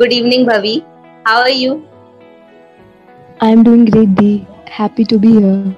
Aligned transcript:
Good 0.00 0.12
evening, 0.12 0.46
Bhavi. 0.46 0.84
How 1.24 1.40
are 1.40 1.50
you? 1.50 1.88
I'm 3.40 3.62
doing 3.62 3.84
great, 3.84 4.14
Dee. 4.14 4.46
Happy 4.66 5.04
to 5.04 5.18
be 5.18 5.32
here. 5.32 5.76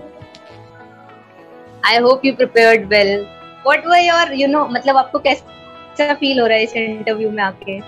I 1.84 1.96
hope 1.96 2.25
you 2.25 2.34
prepared 2.36 2.88
well. 2.90 3.27
What 3.62 3.84
were 3.84 3.98
your, 3.98 4.32
you 4.32 4.48
know, 4.48 4.64
मतलब 4.68 4.96
आपको 4.96 5.18
कैसा 5.26 6.14
feel 6.14 6.40
हो 6.40 6.46
रहा 6.46 6.58
है 6.58 6.64
इस 6.64 6.75
interview 6.76 7.30
में 7.30 7.43
आके? 7.43 7.79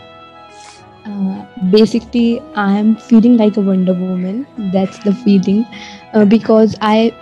Uh, 1.06 1.47
basically, 1.73 2.41
I 2.55 2.79
am 2.79 2.95
feeling 2.97 3.37
like 3.37 3.56
a 3.56 3.60
Wonder 3.60 3.95
Woman. 3.95 4.47
That's 4.73 4.98
the 4.98 5.15
feeling 5.24 5.65
uh, 6.15 6.24
because 6.24 6.77
I 6.80 7.12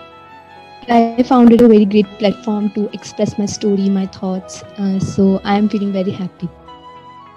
I 0.89 1.23
found 1.23 1.53
it 1.53 1.61
a 1.61 1.67
very 1.67 1.85
great 1.85 2.07
platform 2.17 2.71
to 2.71 2.89
express 2.93 3.37
my 3.37 3.45
story, 3.45 3.89
my 3.89 4.07
thoughts. 4.07 4.63
Uh, 4.77 4.99
so 4.99 5.39
I 5.43 5.57
am 5.57 5.69
feeling 5.69 5.93
very 5.93 6.11
happy. 6.11 6.49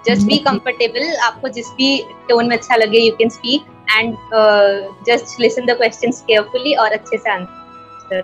Just 0.06 0.26
be 0.26 0.38
comfortable. 0.42 1.06
आपको 1.22 1.48
जिस 1.56 1.70
भी 1.78 1.88
tone 2.28 2.48
में 2.48 2.56
अच्छा 2.56 2.76
लगे, 2.76 3.00
you 3.06 3.16
can 3.16 3.30
speak 3.30 3.62
and 3.96 4.16
uh, 4.32 4.92
just 5.06 5.38
listen 5.38 5.66
the 5.66 5.76
questions 5.76 6.22
carefully 6.30 6.76
और 6.78 6.92
अच्छे 6.98 7.18
से 7.18 7.30
answer 7.38 8.22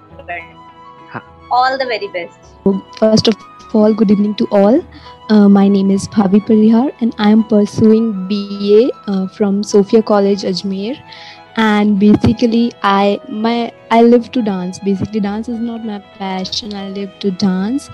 All 1.53 1.77
the 1.79 1.87
very 1.87 2.09
best. 2.09 2.39
First 2.99 3.29
of 3.29 3.37
all, 3.75 3.93
good 3.95 4.11
evening 4.11 4.35
to 4.37 4.47
all. 4.51 4.81
Uh, 5.31 5.49
my 5.49 5.69
name 5.69 5.91
is 5.91 6.07
Bhavi 6.09 6.41
Parihar 6.47 6.93
and 7.01 7.15
I 7.19 7.31
am 7.31 7.45
pursuing 7.45 8.29
BA 8.29 8.91
uh, 9.07 9.27
from 9.29 9.63
Sophia 9.63 10.03
College 10.03 10.43
Ajmer 10.43 10.97
and 11.57 11.99
basically 11.99 12.73
I 12.83 13.21
my 13.29 13.73
I 13.91 14.03
live 14.03 14.31
to 14.33 14.43
dance 14.43 14.79
basically 14.79 15.21
dance 15.21 15.49
is 15.49 15.59
not 15.59 15.85
my 15.85 15.99
passion 16.19 16.75
I 16.75 16.89
live 16.89 17.19
to 17.21 17.31
dance 17.31 17.89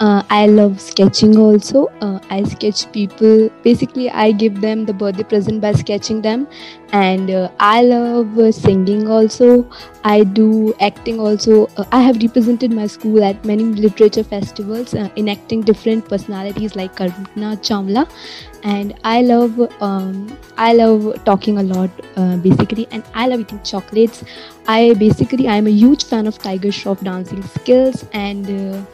uh, 0.00 0.22
i 0.30 0.46
love 0.46 0.80
sketching 0.80 1.36
also. 1.36 1.86
Uh, 2.00 2.18
i 2.30 2.42
sketch 2.44 2.90
people. 2.92 3.48
Basically 3.62 4.10
i 4.10 4.32
give 4.32 4.60
them 4.60 4.84
the 4.86 4.92
birthday 4.92 5.22
present 5.22 5.60
by 5.60 5.72
sketching 5.72 6.22
them. 6.22 6.46
And 6.92 7.30
uh, 7.30 7.50
i 7.60 7.82
love 7.82 8.38
uh, 8.38 8.50
singing 8.52 9.08
also. 9.08 9.66
I 10.04 10.24
do 10.24 10.74
acting 10.80 11.20
also. 11.20 11.66
Uh, 11.76 11.84
i 11.92 12.00
have 12.00 12.22
represented 12.22 12.72
my 12.72 12.86
school 12.86 13.22
at 13.22 13.44
many 13.44 13.64
literature 13.64 14.24
festivals 14.24 14.94
uh, 14.94 15.08
in 15.16 15.62
different 15.62 16.08
personalities 16.08 16.76
like 16.76 16.96
karna 16.96 17.56
chawla 17.68 18.08
and 18.62 18.94
i 19.04 19.22
love 19.22 19.58
um, 19.82 20.38
i 20.58 20.72
love 20.72 21.24
talking 21.24 21.58
a 21.58 21.62
lot 21.62 21.90
basically. 22.42 22.86
And 22.90 23.02
i 23.14 23.26
love 23.26 23.40
eating 23.40 23.60
chocolates. 23.62 24.24
I 24.66 24.94
basically 24.94 25.48
i 25.48 25.56
am 25.56 25.66
a 25.66 25.70
huge 25.70 26.04
fan 26.04 26.26
of 26.26 26.38
tiger 26.38 26.68
shroff 26.68 27.02
dancing 27.02 27.42
skills. 27.42 28.04
And 28.12 28.86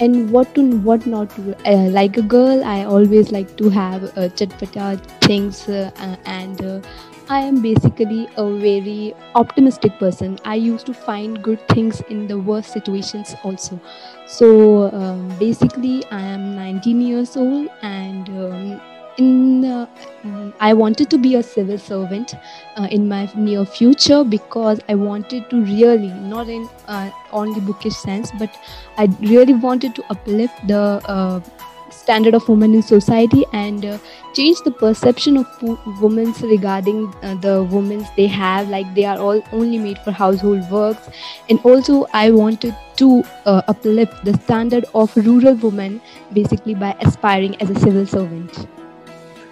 and 0.00 0.30
what 0.30 0.54
to 0.54 0.62
what 0.88 1.06
not 1.06 1.30
to 1.30 1.54
uh, 1.70 1.88
like 1.90 2.16
a 2.16 2.22
girl 2.22 2.62
i 2.64 2.84
always 2.84 3.30
like 3.32 3.56
to 3.56 3.68
have 3.70 4.04
uh, 4.04 4.28
chatpata 4.40 4.98
things 5.20 5.68
uh, 5.68 5.90
and 6.26 6.62
uh, 6.64 6.80
i 7.28 7.38
am 7.40 7.60
basically 7.62 8.28
a 8.36 8.44
very 8.58 9.14
optimistic 9.34 9.98
person. 9.98 10.38
I 10.44 10.56
used 10.56 10.84
to 10.86 10.92
find 10.92 11.42
good 11.42 11.66
things 11.68 12.02
in 12.10 12.26
the 12.26 12.38
worst 12.38 12.70
situations 12.72 13.34
also. 13.42 13.80
So 14.26 14.92
um, 14.92 15.28
basically 15.38 16.04
i 16.10 16.20
am 16.20 16.54
19 16.54 17.00
years 17.00 17.36
old 17.36 17.68
and 17.82 18.28
um, 18.28 18.80
in 19.18 19.64
uh, 19.64 19.86
i 20.60 20.72
wanted 20.72 21.10
to 21.10 21.18
be 21.18 21.34
a 21.36 21.42
civil 21.42 21.78
servant 21.78 22.34
uh, 22.76 22.88
in 22.90 23.08
my 23.08 23.30
near 23.34 23.64
future 23.64 24.24
because 24.24 24.80
i 24.88 24.94
wanted 24.94 25.48
to 25.50 25.60
really 25.62 26.12
not 26.34 26.48
in 26.48 26.68
uh, 26.88 27.10
only 27.32 27.60
bookish 27.60 27.94
sense 27.94 28.32
but 28.38 28.50
i 28.98 29.08
really 29.20 29.54
wanted 29.54 29.94
to 29.94 30.04
uplift 30.10 30.66
the 30.66 31.00
uh, 31.04 31.40
standard 31.90 32.34
of 32.34 32.48
women 32.48 32.74
in 32.74 32.82
society 32.82 33.44
and 33.52 33.84
uh, 33.84 33.98
change 34.34 34.58
the 34.64 34.70
perception 34.70 35.36
of 35.36 35.46
women 36.02 36.32
regarding 36.42 37.06
uh, 37.22 37.34
the 37.36 37.62
women 37.62 38.04
they 38.16 38.26
have 38.26 38.68
like 38.68 38.92
they 38.94 39.04
are 39.04 39.18
all 39.18 39.40
only 39.52 39.78
made 39.78 39.96
for 39.98 40.10
household 40.10 40.68
works. 40.70 41.08
And 41.48 41.60
also 41.60 42.06
i 42.12 42.30
wanted 42.30 42.74
to 42.96 43.22
uplift 43.46 44.24
the 44.24 44.36
standard 44.38 44.84
of 44.94 45.16
rural 45.16 45.54
women 45.54 46.00
basically 46.32 46.74
by 46.74 46.96
aspiring 47.00 47.60
as 47.62 47.70
a 47.70 47.78
civil 47.78 48.06
servant 48.06 48.66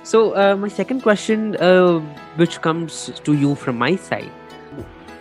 so 0.03 0.37
uh, 0.37 0.57
my 0.57 0.69
second 0.69 1.03
question, 1.03 1.57
uh, 1.57 2.01
which 2.37 2.61
comes 2.61 3.11
to 3.25 3.35
you 3.35 3.55
from 3.55 3.79
my 3.79 3.97
side, 3.97 4.31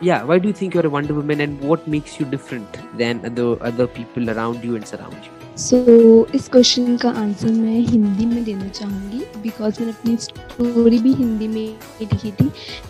yeah, 0.01 0.23
why 0.23 0.39
do 0.39 0.47
you 0.47 0.53
think 0.53 0.73
you're 0.73 0.85
a 0.85 0.89
Wonder 0.89 1.13
Woman, 1.13 1.41
and 1.41 1.59
what 1.61 1.87
makes 1.87 2.19
you 2.19 2.25
different 2.25 2.79
than 2.97 3.23
other 3.25 3.61
other 3.61 3.87
people 3.87 4.29
around 4.29 4.63
you 4.63 4.75
and 4.75 4.87
surround 4.87 5.13
you? 5.23 5.41
So 5.57 5.78
so, 5.78 6.35
इस 6.35 6.47
question 6.50 6.95
का 6.97 7.09
answer 7.12 7.51
मैं 7.51 7.79
हिंदी 7.79 8.25
में 8.25 8.44
देना 8.44 8.67
चाहूँगी 8.67 9.19
because 9.41 9.79
मैंने 9.79 9.91
अपनी 9.91 10.16
story 10.17 11.00
भी 11.00 11.13
हिंदी 11.13 11.47
में 11.47 11.75
लिखी 12.01 12.31
थी। 12.31 12.45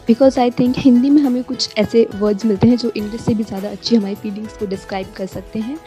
बिकॉज़ 0.08 0.40
आई 0.40 0.52
थिंक 0.52 0.76
हिंदी 0.78 1.10
में 1.10 1.22
हमें 1.22 1.44
कुछ 1.44 1.78
ऐसे 1.78 2.06
वर्ड्स 2.16 2.46
मिलते 2.46 2.68
हैं 2.68 2.78
जो 2.78 2.92
इंग्लिश 2.98 3.22
से 3.22 3.34
भी 3.34 3.44
ज़्यादा 3.44 3.70
अच्छी 3.70 3.96
हमारी 3.96 4.16
फीलिंग्स 4.16 4.58
को 4.58 4.66
डिस्क्राइब 4.66 5.14
कर 5.18 5.26
सकते 5.26 5.60
हैं। 5.60 5.78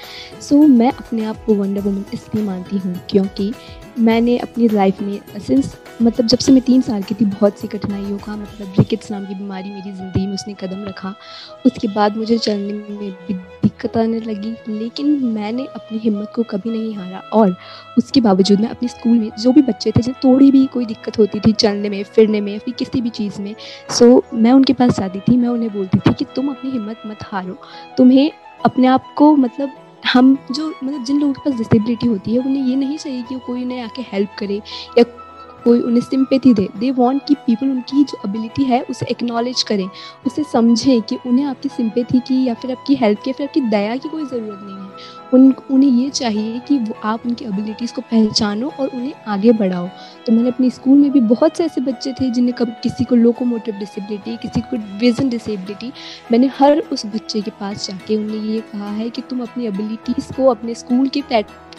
सो 0.40 0.56
so, 0.56 0.68
मैं 0.68 0.90
अपने 0.92 1.24
आप 1.24 1.44
को 1.46 1.54
वंडर 1.54 1.80
वुमन 1.80 2.04
इसलिए 2.14 2.44
मानती 2.44 2.78
हूँ 2.78 2.98
क्योंकि 3.10 3.52
मैंने 3.98 4.36
अपनी 4.38 4.68
लाइफ 4.68 5.00
में 5.02 5.40
सिंस 5.40 5.74
मतलब 6.02 6.26
जब 6.26 6.38
से 6.38 6.52
मैं 6.52 6.62
तीन 6.62 6.80
साल 6.82 7.02
की 7.02 7.14
थी 7.14 7.24
बहुत 7.24 7.58
सी 7.58 7.68
कठिनाइयों 7.68 8.16
का 8.18 8.36
मतलब 8.36 8.74
रिकेट्स 8.78 9.10
नाम 9.10 9.26
की 9.26 9.34
बीमारी 9.34 9.70
मेरी 9.70 9.92
ज़िंदगी 9.92 10.26
में 10.26 10.34
उसने 10.34 10.54
कदम 10.60 10.84
रखा। 10.84 11.14
उसके 11.66 11.88
बाद 11.88 12.16
मुझे 12.16 12.38
चलने 12.38 12.72
में 12.72 12.98
भी 12.98 13.34
दिक्कत 13.34 13.96
आने 13.96 14.20
लगी 14.20 14.54
लेकिन 14.68 15.06
मैंने 15.24 15.66
अपनी 15.66 15.98
हिम्मत 15.98 16.32
को 16.34 16.42
कभी 16.50 16.63
नहीं 16.70 16.94
हारा। 16.94 17.18
और 17.32 17.56
उसके 17.98 18.20
बावजूद 18.20 18.60
मैं 18.60 18.68
अपने 18.68 18.88
स्कूल 18.88 19.18
में 19.18 19.30
जो 19.40 19.52
भी 19.52 19.62
बच्चे 19.62 19.90
थे, 19.90 20.02
जिन्हें 20.02 20.20
थोड़ी 20.24 20.50
भी 20.50 20.66
कोई 20.66 20.86
दिक्कत 20.86 21.18
होती 21.18 21.40
थी 21.40 21.52
चलने 21.52 21.88
में, 21.88 22.02
फिरने 22.04 22.40
में, 22.40 22.58
फिर 22.58 22.74
किसी 22.74 23.00
भी 23.00 23.10
चीज़ 23.10 23.40
में 23.42 23.54
सो 23.90 24.24
मैं 24.34 24.52
उनके 24.52 24.72
पास 24.72 25.00
जाती 25.00 25.20
थी, 25.20 25.36
मैं 25.36 25.48
उन्हें 25.48 25.72
बोलती 25.72 25.98
थी 25.98 26.14
कि 26.14 26.24
तुम 26.36 26.48
अपनी 26.48 26.70
हिम्मत 26.70 27.02
मत 27.06 27.18
हारो। 27.22 27.58
तुम्हें 27.98 28.30
अपने 28.64 28.86
आप 28.86 29.14
को 29.16 29.36
मतलब 29.36 29.70
हम 30.12 30.36
जो 30.52 30.68
मतलब 30.84 31.04
जिन 31.04 31.20
लोगों 31.20 31.32
के 31.32 31.50
पास 31.50 31.58
डिसेबिलिटी 31.58 32.06
होती 32.06 32.34
है, 32.34 32.38
उन्हें 32.38 32.64
ये 32.64 32.76
नहीं 32.76 32.96
चाहिए 32.98 33.22
कि 33.22 33.38
कोई 33.46 33.64
उन्हें 33.64 33.82
आके 33.82 34.02
हेल्प 34.02 34.30
करे 34.38 34.60
या 34.98 35.04
कोई 35.64 35.80
उन्हें 35.80 36.00
सिंपेथी 36.00 36.52
दे 36.54 36.68
दे 36.78 36.90
वॉन्ट 36.90 37.26
कि 37.26 37.34
पीपल 37.46 37.66
उनकी 37.66 38.04
जो 38.04 38.18
एबिलिटी 38.28 38.64
है, 38.64 38.80
उसे 38.82 39.06
एक्नॉलेज 39.06 39.62
करें, 39.62 39.88
उसे 40.26 40.44
समझें 40.44 41.02
कि 41.02 41.18
उन्हें 41.26 41.46
आपकी 41.46 41.68
सिंपेथी 41.68 42.20
की 42.20 42.44
या 42.44 42.54
फिर 42.54 42.72
आपकी 42.72 42.94
हेल्प 42.94 43.22
की 43.24 43.30
या 43.30 43.34
फिर 43.34 43.46
आपकी 43.46 43.60
दया 43.60 43.96
की 43.96 44.08
कोई 44.08 44.24
ज़रूरत 44.24 44.60
नहीं 44.62 44.76
है। 44.76 44.82
उन, 45.34 45.54
उन्हें 45.70 45.90
ये 45.90 46.10
चाहिए 46.10 46.58
कि 46.58 46.78
वो, 46.78 46.94
आप 47.04 47.26
उनकी 47.26 47.44
एबिलिटीज़ 47.44 47.94
को 47.94 48.00
पहचानो 48.00 48.70
और 48.80 48.88
उन्हें 48.88 49.12
आगे 49.28 49.52
बढ़ाओ। 49.52 49.88
तो 50.26 50.32
मैंने 50.32 50.48
अपने 50.48 50.70
स्कूल 50.70 50.98
में 50.98 51.10
भी 51.12 51.20
बहुत 51.22 51.56
से 51.56 51.64
ऐसे 51.64 51.80
बच्चे 51.80 52.12
थे 52.12 52.30
जिन्हें 52.30 52.54
कब 52.54 52.74
किसी 52.82 53.04
को 53.04 53.14
लोकोमोटिव 53.14 53.74
डिसेबिलिटी 53.74 54.36
किसी 54.36 54.60
को 54.60 54.76
विजन 54.98 55.28
डिसेबिलिटी 55.28 55.92
मैंने 56.32 56.50
हर 56.58 56.78
उस 56.92 57.06
बच्चे 57.06 57.40
के 57.40 57.50
पास 57.50 57.86
जाके 57.88 58.16
उन्हें 58.16 58.44
ये 58.44 58.60
कहा 58.72 58.90
है 58.90 59.08
कि 59.10 59.22
तुम 59.22 59.42
अपनी 59.42 59.66
एबिलिटीज़ 59.66 60.32
को, 60.32 60.46
अपने 60.46 60.74
स्कूल 60.74 61.08
के 61.08 61.20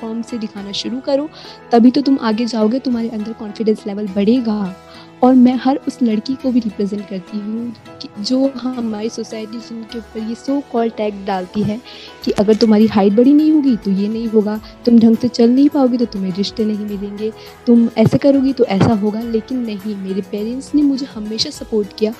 प्लेटफॉर्म 0.06 0.22
से 0.22 0.38
दिखाना 0.38 0.72
शुरू 0.74 1.00
करो, 1.00 1.30
तभी 1.72 1.92
तो 1.92 2.02
तुम 2.02 2.18
आगे 2.22 2.46
जाओगे, 2.46 2.80
तुम्हारे 2.80 3.10
अंदर 3.10 3.34
कॉन्फिडेंस 3.34 3.84
लेवल 3.88 4.08
बढ़ेगा। 4.16 4.76
और 5.24 5.34
मैं 5.34 5.54
हर 5.56 5.80
उस 5.88 5.98
लड़की 6.04 6.34
को 6.36 6.52
भी 6.52 6.60
रिप्रेजेंट 6.60 7.08
करती 7.10 7.38
हूँ 7.38 8.24
जो 8.24 8.48
हमारी 8.56 9.10
सोसाइटी 9.10 9.60
जिनके 9.60 9.98
ऊपर 10.00 10.28
ये 10.30 10.36
सो 10.36 10.60
कॉल 10.72 10.90
टैग 10.98 11.24
डालती 11.26 11.62
है 11.64 11.80
कि 12.24 12.32
अगर 12.34 12.56
तुम्हारी 12.56 12.88
हाइट 12.88 13.14
बड़ी 13.14 13.34
नहीं 13.34 13.52
होगी 13.52 13.76
तो 13.78 13.92
ये 13.92 14.08
नहीं 14.08 14.28
होगा, 14.28 14.60
तुम 14.86 15.00
ढंग 15.00 15.18
से 15.18 15.28
चल 15.28 15.50
नहीं 15.50 15.70
पाओगी 15.70 15.98
तो 15.98 16.06
तुम्हें 16.06 16.34
रिश्ते 16.38 16.66
नहीं 16.66 16.86
मिलेंगे। 16.88 17.32
तुम 17.68 17.88
ऐसे 17.98 18.18
करोगी 18.18 18.54
तो 18.54 18.66
ऐसा 18.66 18.94
होगा, 18.94 19.22
लेकिन 19.22 19.60
नहीं, 19.60 19.96
मेरे 19.98 20.22
पेरेंट्स 20.22 20.74
ने 20.76 20.82
मुझे 20.82 21.06
हमेशा 21.06 21.50
सपोर्ट 21.50 21.98
किया। 21.98 22.14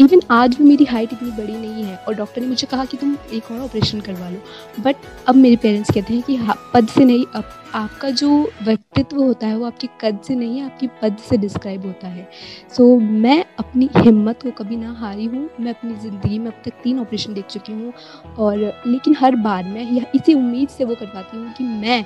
इवन 0.00 0.20
आज 0.30 0.54
भी 0.56 0.64
मेरी 0.64 0.84
हाइट 0.84 1.12
इतनी 1.12 1.30
बड़ी 1.30 1.52
नहीं 1.52 1.82
है 1.84 1.96
और 1.98 2.14
डॉक्टर 2.14 2.40
ने 2.40 2.46
मुझे 2.46 2.66
कहा 2.66 2.84
कि 2.84 2.96
तुम 2.96 3.16
एक 3.34 3.50
और 3.52 3.58
ऑपरेशन 3.60 4.00
करवा 4.00 4.28
लो। 4.28 4.82
बट 4.82 4.96
अब 5.28 5.34
मेरे 5.34 5.56
पेरेंट्स 5.56 5.90
कहते 5.90 6.14
हैं 6.14 6.22
कि 6.22 6.38
पद 6.74 6.88
से 6.88 7.04
नहीं 7.04 7.24
अब 7.34 7.58
आपका 7.74 8.10
जो 8.10 8.30
व्यक्तित्व 8.62 9.16
होता 9.16 9.46
है 9.46 9.56
वो 9.56 9.66
आपके 9.66 9.88
कद 10.00 10.20
से 10.26 10.34
नहीं 10.34 10.58
है 10.58 10.64
आपकी 10.64 10.86
पद 11.02 11.16
से 11.28 11.36
डिस्क्राइब 11.36 11.86
होता 11.86 12.08
है। 12.08 12.28
सो 12.76 12.82
so, 12.84 13.02
मैं 13.02 13.44
अपनी 13.58 13.88
हिम्मत 13.96 14.42
को 14.42 14.50
कभी 14.58 14.76
ना 14.76 14.92
हारी 15.00 15.24
हूँ। 15.26 15.48
मैं 15.60 15.74
अपनी 15.74 15.94
ज़िंदगी 15.94 16.38
में 16.38 16.46
अब 16.46 16.62
तक 16.64 16.82
तीन 16.82 16.98
ऑपरेशन 17.00 17.34
देख 17.34 17.46
चुकी 17.46 17.72
हूँ 17.72 17.92
और 18.38 18.58
लेकिन 18.86 19.16
हर 19.20 19.36
बार 19.38 19.64
मैं 19.64 20.06
इसी 20.14 20.34
उम्मीद 20.34 20.68
से 20.68 20.84
वो 20.84 20.94
करवाती 20.94 21.36
हूँ 21.36 21.52
कि 21.52 21.64
मैं 21.64 22.04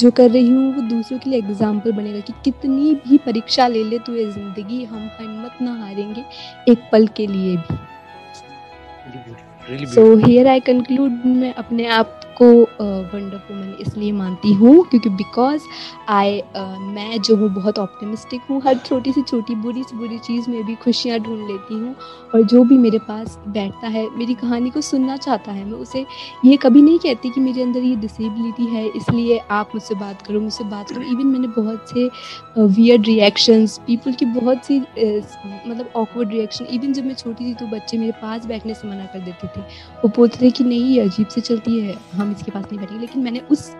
जो 0.00 0.10
कर 0.10 0.30
रही 0.30 0.48
हूँ 0.48 0.74
वो 0.74 0.82
दूसरों 0.88 1.18
के 1.18 1.30
लिए 1.30 1.38
एग्ज़ाम्पल 1.38 1.92
बनेगा 1.92 2.20
कि 2.20 2.32
कितनी 2.44 2.94
भी 3.06 3.18
परीक्षा 3.26 3.66
ले 3.68 3.82
ले 3.84 3.98
तो 3.98 4.14
ये 4.16 4.24
ज़िंदगी 4.32 4.84
हम 4.84 5.10
हिम्मत 5.20 5.58
ना 5.62 5.72
हारेंगे 5.76 6.24
एक 6.68 6.78
पल 6.92 7.06
के 7.16 7.26
लिए 7.26 7.56
भी। 7.58 7.76
सो 9.86 10.02
हियर 10.18 10.46
आई 10.48 10.60
कंक्लूड 10.62 11.12
मैं 11.26 11.52
अपने 11.54 11.86
आप 11.90 12.20
को 12.42 12.50
वंडर 13.12 13.36
वुमन 13.50 13.76
इसलिए 13.80 14.12
मानती 14.12 14.52
हूँ 14.54 14.84
क्योंकि 14.90 15.08
बिकॉज़ 15.10 15.62
आई 16.08 16.40
मैं 16.56 17.20
जो 17.20 17.36
हूँ 17.36 17.48
बहुत 17.54 17.78
ऑप्टिमिस्टिक 17.78 18.40
हूँ। 18.50 18.60
हर 18.62 18.78
छोटी 18.78 19.12
सी 19.12 19.22
छोटी, 19.22 19.54
बुरी 19.56 19.82
से 19.82 19.96
बुरी 19.96 20.18
चीज़ 20.20 20.50
में 20.50 20.64
भी 20.66 20.74
खुशियाँ 20.76 21.18
ढूंढ 21.18 21.46
लेती 21.48 21.74
हूँ 21.74 21.94
और 22.34 22.42
जो 22.42 22.62
भी 22.64 22.78
मेरे 22.78 22.98
पास 23.00 23.38
बैठता 23.48 23.88
है, 23.88 24.06
मेरी 24.18 24.34
कहानी 24.34 24.70
को 24.70 24.80
सुनना 24.80 25.16
चाहता 25.16 25.52
है, 25.52 25.64
मैं 25.64 25.78
उसे 25.78 26.04
ये 26.44 26.56
कभी 26.56 26.82
नहीं 26.82 26.98
कहती 26.98 27.30
कि 27.30 27.40
मेरे 27.40 27.62
अंदर 27.62 27.80
ये 27.80 27.94
डिसेबिलिटी 27.96 28.66
है, 28.66 28.86
इसलिए 28.88 29.38
आप 29.50 29.70
मुझसे 29.74 29.94
बात 29.96 30.22
करो, 30.26 30.40
मुझसे 30.40 30.64
बात 30.66 30.90
करो। 30.90 31.02
इवन 31.02 31.26
मैंने 31.26 31.48
बहुत 31.50 31.88
से 31.88 32.08
वियर्ड 32.58 33.06
रिएक्शंस 33.06 33.78
पीपल 33.86 34.12
की 34.12 34.24
बहुत 34.30 34.64
सी 34.64 34.78
मतलब 34.78 35.90
ऑकवर्ड 35.96 36.30
रिएक्शन 36.30 36.64
इवन 36.66 36.92
जब 36.92 37.06
मैं 37.06 37.14
छोटी 37.14 37.44
थी 37.44 37.54
तो 37.54 37.66
बच्चे 37.68 37.98
मेरे 37.98 38.12
पास 38.22 38.46
बैठने 38.46 38.74
से 38.74 38.88
मना 38.88 39.04
कर 39.06 39.20
देते 39.20 39.46
थे। 39.46 39.60
वो 40.02 40.08
बोलते 40.16 40.44
थे 40.44 40.50
कि 40.50 40.64
नहीं, 40.64 40.84
ये 40.86 41.00
अजीब 41.00 41.26
से 41.28 41.40
चलती 41.40 41.78
है, 41.80 41.96
हम 42.12 42.29
इसके 42.32 42.50
पास 42.50 42.64
नहीं 42.64 42.78
बैठेंगे। 42.78 43.00
लेकिन 43.00 43.22
मैंने 43.22 43.40
उस 43.50 43.70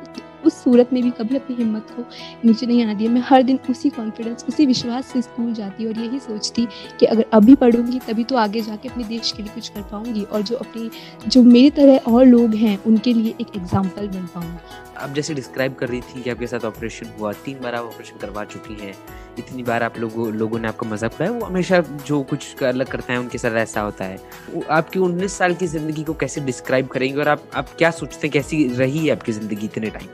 उस 0.44 0.54
सूरत 0.64 0.92
में 0.92 1.02
भी 1.02 1.10
कभी 1.10 1.36
अपनी 1.36 1.56
हिम्मत 1.56 1.90
को 1.96 2.02
नीचे 2.44 2.66
नहीं 2.66 2.82
आना 2.82 2.94
दिया। 2.94 3.10
मैं 3.10 3.22
हर 3.24 3.42
दिन 3.42 3.58
उसी 3.70 3.88
कॉन्फिडेंस 3.90 4.44
उसी 4.48 4.66
विश्वास 4.66 5.06
से 5.06 5.22
स्कूल 5.22 5.52
जाती 5.54 5.86
और 5.86 5.98
यही 5.98 6.18
सोचती 6.18 6.66
कि 7.00 7.06
अगर 7.06 7.24
अभी 7.32 7.54
पढ़ूँगी, 7.54 7.98
तभी 7.98 8.24
तो 8.24 8.36
आगे 8.36 8.60
जाके 8.60 8.88
अपने 8.88 9.04
देश 9.04 9.32
के 9.32 9.42
लिए 9.42 9.52
कुछ 9.54 9.68
कर 9.68 9.82
पाऊँगी 9.82 10.22
और 10.22 10.42
जो 10.42 10.56
अपनी, 10.56 10.90
जो 11.26 11.42
मेरी 11.42 11.70
तरह 11.70 12.10
और 12.12 12.24
लोग 12.26 12.54
हैं, 12.54 12.82
उनके 12.84 13.12
लिए 13.12 13.34
एक 13.40 13.56
एग्ज़ाम्पल 13.56 14.08
बन 14.08 14.26
पाऊँगी। 14.34 14.89
आप 15.00 15.12
जैसे 15.14 15.34
डिस्क्राइब 15.34 15.74
कर 15.74 15.88
रही 15.88 16.00
थी 16.00 16.22
कि 16.22 16.30
आपके 16.30 16.46
साथ 16.46 16.64
ऑपरेशन 16.64 17.06
हुआ, 17.18 17.32
तीन 17.44 17.60
बार 17.60 17.74
आप 17.74 17.84
ऑपरेशन 17.84 18.18
करवा 18.20 18.44
चुकी 18.46 18.74
हैं, 18.80 18.94
इतनी 19.38 19.62
बार 19.62 19.82
आप 19.82 19.98
लोगों 19.98 20.32
लोगों 20.34 20.58
ने 20.58 20.68
आपका 20.68 20.88
मज़ाक 20.88 21.14
उड़ाया, 21.14 21.32
वो 21.32 21.44
हमेशा 21.44 21.80
जो 22.06 22.22
कुछ 22.24 22.62
अलग 22.64 22.88
करते 22.88 23.12
हैं, 23.12 23.20
उनके 23.20 23.38
साथ 23.38 23.56
ऐसा 23.58 23.80
होता 23.80 24.04
है। 24.04 24.18
वो 24.50 24.64
आपकी 24.70 24.98
उन्नीस 25.00 25.38
साल 25.38 25.54
की 25.54 25.66
ज़िंदगी 25.68 26.04
को 26.04 26.14
कैसे 26.16 26.40
डिस्क्राइब 26.42 26.88
करेंगे 26.88 27.20
और 27.20 27.28
आप 27.28 27.44
आप 27.54 27.74
क्या 27.78 27.90
सोचते 27.92 28.26
हैं, 28.26 28.32
कैसी 28.32 28.66
रही 28.74 29.06
है 29.06 29.12
आपकी 29.12 29.32
ज़िंदगी 29.32 29.66
इतने 29.66 29.90
टाइम 29.90 30.08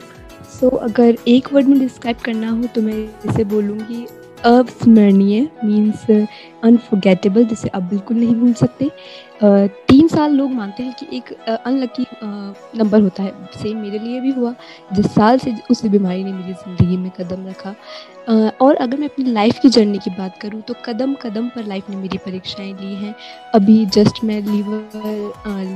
सो 0.51 0.69
अगर 0.69 1.17
एक 1.29 1.53
वर्ड 1.53 1.67
में 1.67 1.79
डिस्क्राइब 1.79 2.17
करना 2.25 2.51
हो 2.51 2.67
तो 2.75 2.83
मैं 2.83 3.03
इसे 3.25 3.45
बोलूँगी, 3.47 4.07
अविस्मरणीय 4.45 5.41
मीन्स 5.65 6.11
अनफॉरगेटेबल 6.65 7.45
जिसे 7.45 7.69
आप 7.69 7.83
बिल्कुल 7.83 8.17
नहीं 8.17 8.35
भूल 8.35 8.53
सकते। 8.55 8.91
तीन 9.43 10.09
साल 10.09 10.33
लोग 10.33 10.51
मानते 10.51 10.83
हैं 10.83 10.95
कि 10.95 11.17
एक 11.17 11.33
अनलकी 11.49 12.07
नंबर 12.79 13.01
होता 13.01 13.23
है। 13.23 13.33
सेम 13.55 13.79
मेरे 13.79 13.99
लिए 13.99 14.21
भी 14.21 14.31
हुआ। 14.31 14.55
जिस 14.93 15.07
साल 15.15 15.39
से 15.39 15.55
उस 15.71 15.85
बीमारी 15.87 16.25
ने 16.25 16.33
मेरी 16.33 16.53
ज़िंदगी 16.53 16.97
में 16.97 17.11
कदम 17.21 17.47
रखा। 17.49 17.75
और 18.61 18.77
अगर 18.77 18.97
मैं 18.97 19.09
अपनी 19.09 19.25
लाइफ 19.25 19.59
की 19.63 19.69
जर्नी 19.69 19.99
की 19.99 20.11
बात 20.11 20.39
करूँ 20.43 20.61
तो 20.61 20.75
कदम 20.85 21.15
कदम 21.15 21.49
पर 21.49 21.67
लाइफ 21.67 21.91
ने 21.91 21.97
मेरी 21.97 22.19
परीक्षाएँ 22.19 22.73
ली 22.73 22.95
हैं। 22.95 23.15
अभी 23.55 23.85
जस्ट 23.87 24.23
मैं 24.25 24.41
लीवर 24.43 24.89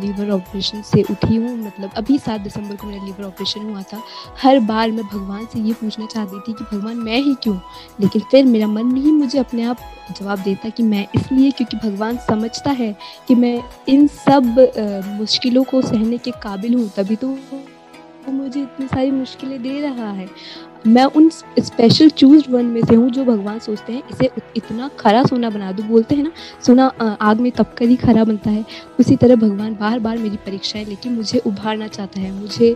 लीवर 0.01 0.31
ऑपरेशन 0.31 0.83
से 0.83 1.03
उठी 1.03 1.37
हूँ। 1.37 1.56
मतलब 1.59 1.91
अभी 1.97 2.19
सात 2.19 2.41
दिसंबर 2.41 2.77
को 2.77 2.87
मेरा 2.87 3.05
लीवर 3.05 3.25
ऑपरेशन 3.25 3.71
हुआ 3.71 3.83
था। 3.83 4.03
हर 4.43 4.59
बार 4.61 4.91
मैं 4.91 5.05
भगवान 5.05 5.47
से 5.53 5.61
ये 5.61 5.73
पूछना 5.73 6.06
चाहती 6.06 6.41
थी 6.41 6.53
कि, 6.53 6.65
भगवान, 6.65 6.97
मैं 6.97 7.19
ही 7.19 7.35
क्यों? 7.43 7.56
लेकिन 8.01 8.23
फिर 8.31 8.45
मेरा 8.47 8.67
मन 8.67 8.97
ही 8.97 9.13
मुझे 9.13 9.39
अपने 9.39 9.63
आप 9.65 9.79
जवाब 10.19 10.39
देता 10.39 10.69
कि, 10.69 10.83
मैं 10.83 11.06
इसलिए? 11.15 11.51
क्योंकि 11.51 11.77
भगवान 11.89 12.17
समझता 12.29 12.71
है 12.73 12.95
कि 13.29 13.35
मैं 13.35 13.50
इन 13.88 14.06
सब 14.06 14.44
मुश्किलों 15.19 15.64
को 15.64 15.82
सहने 15.82 16.19
के 16.19 16.31
काबिल 16.43 16.75
हूँ, 16.75 16.88
तभी 16.97 17.17
तो 17.17 17.29
वो 17.29 18.32
मुझे 18.32 18.61
इतनी 18.62 18.87
सारी 18.87 19.11
मुश्किलें 19.11 19.62
दे 19.62 19.81
रहा 19.81 20.11
है। 20.11 20.29
मैं 20.87 21.05
उन 21.06 21.29
स्पेशल 21.31 22.11
चूज़ 22.11 22.50
वन 22.50 22.65
में 22.65 22.81
से 22.81 22.94
हूँ 22.94 23.11
जो 23.11 23.25
भगवान 23.25 23.59
सोचते 23.59 23.93
हैं, 23.93 24.03
इसे 24.12 24.31
इतना 24.56 24.88
खरा 24.99 25.23
सोना 25.25 25.50
बना 25.50 25.71
दो। 25.73 25.82
बोलते 25.82 26.15
हैं 26.15 26.23
ना, 26.23 26.31
सोना 26.67 26.87
आग 27.21 27.41
में 27.41 27.50
तब 27.53 27.75
कर 27.79 27.85
ही 27.85 27.97
खरा 27.97 28.25
बनता 28.25 28.50
है। 28.50 28.65
उसी 29.00 29.17
तरह 29.17 29.37
भगवान 29.37 29.75
बार 29.81 29.99
बार 29.99 30.19
मेरी 30.19 30.37
परीक्षाएँ 30.37 30.85
लेके 30.85 31.09
मुझे 31.11 31.38
उभारना 31.38 31.87
चाहता 31.88 32.21
है। 32.21 32.32
मुझे 32.32 32.75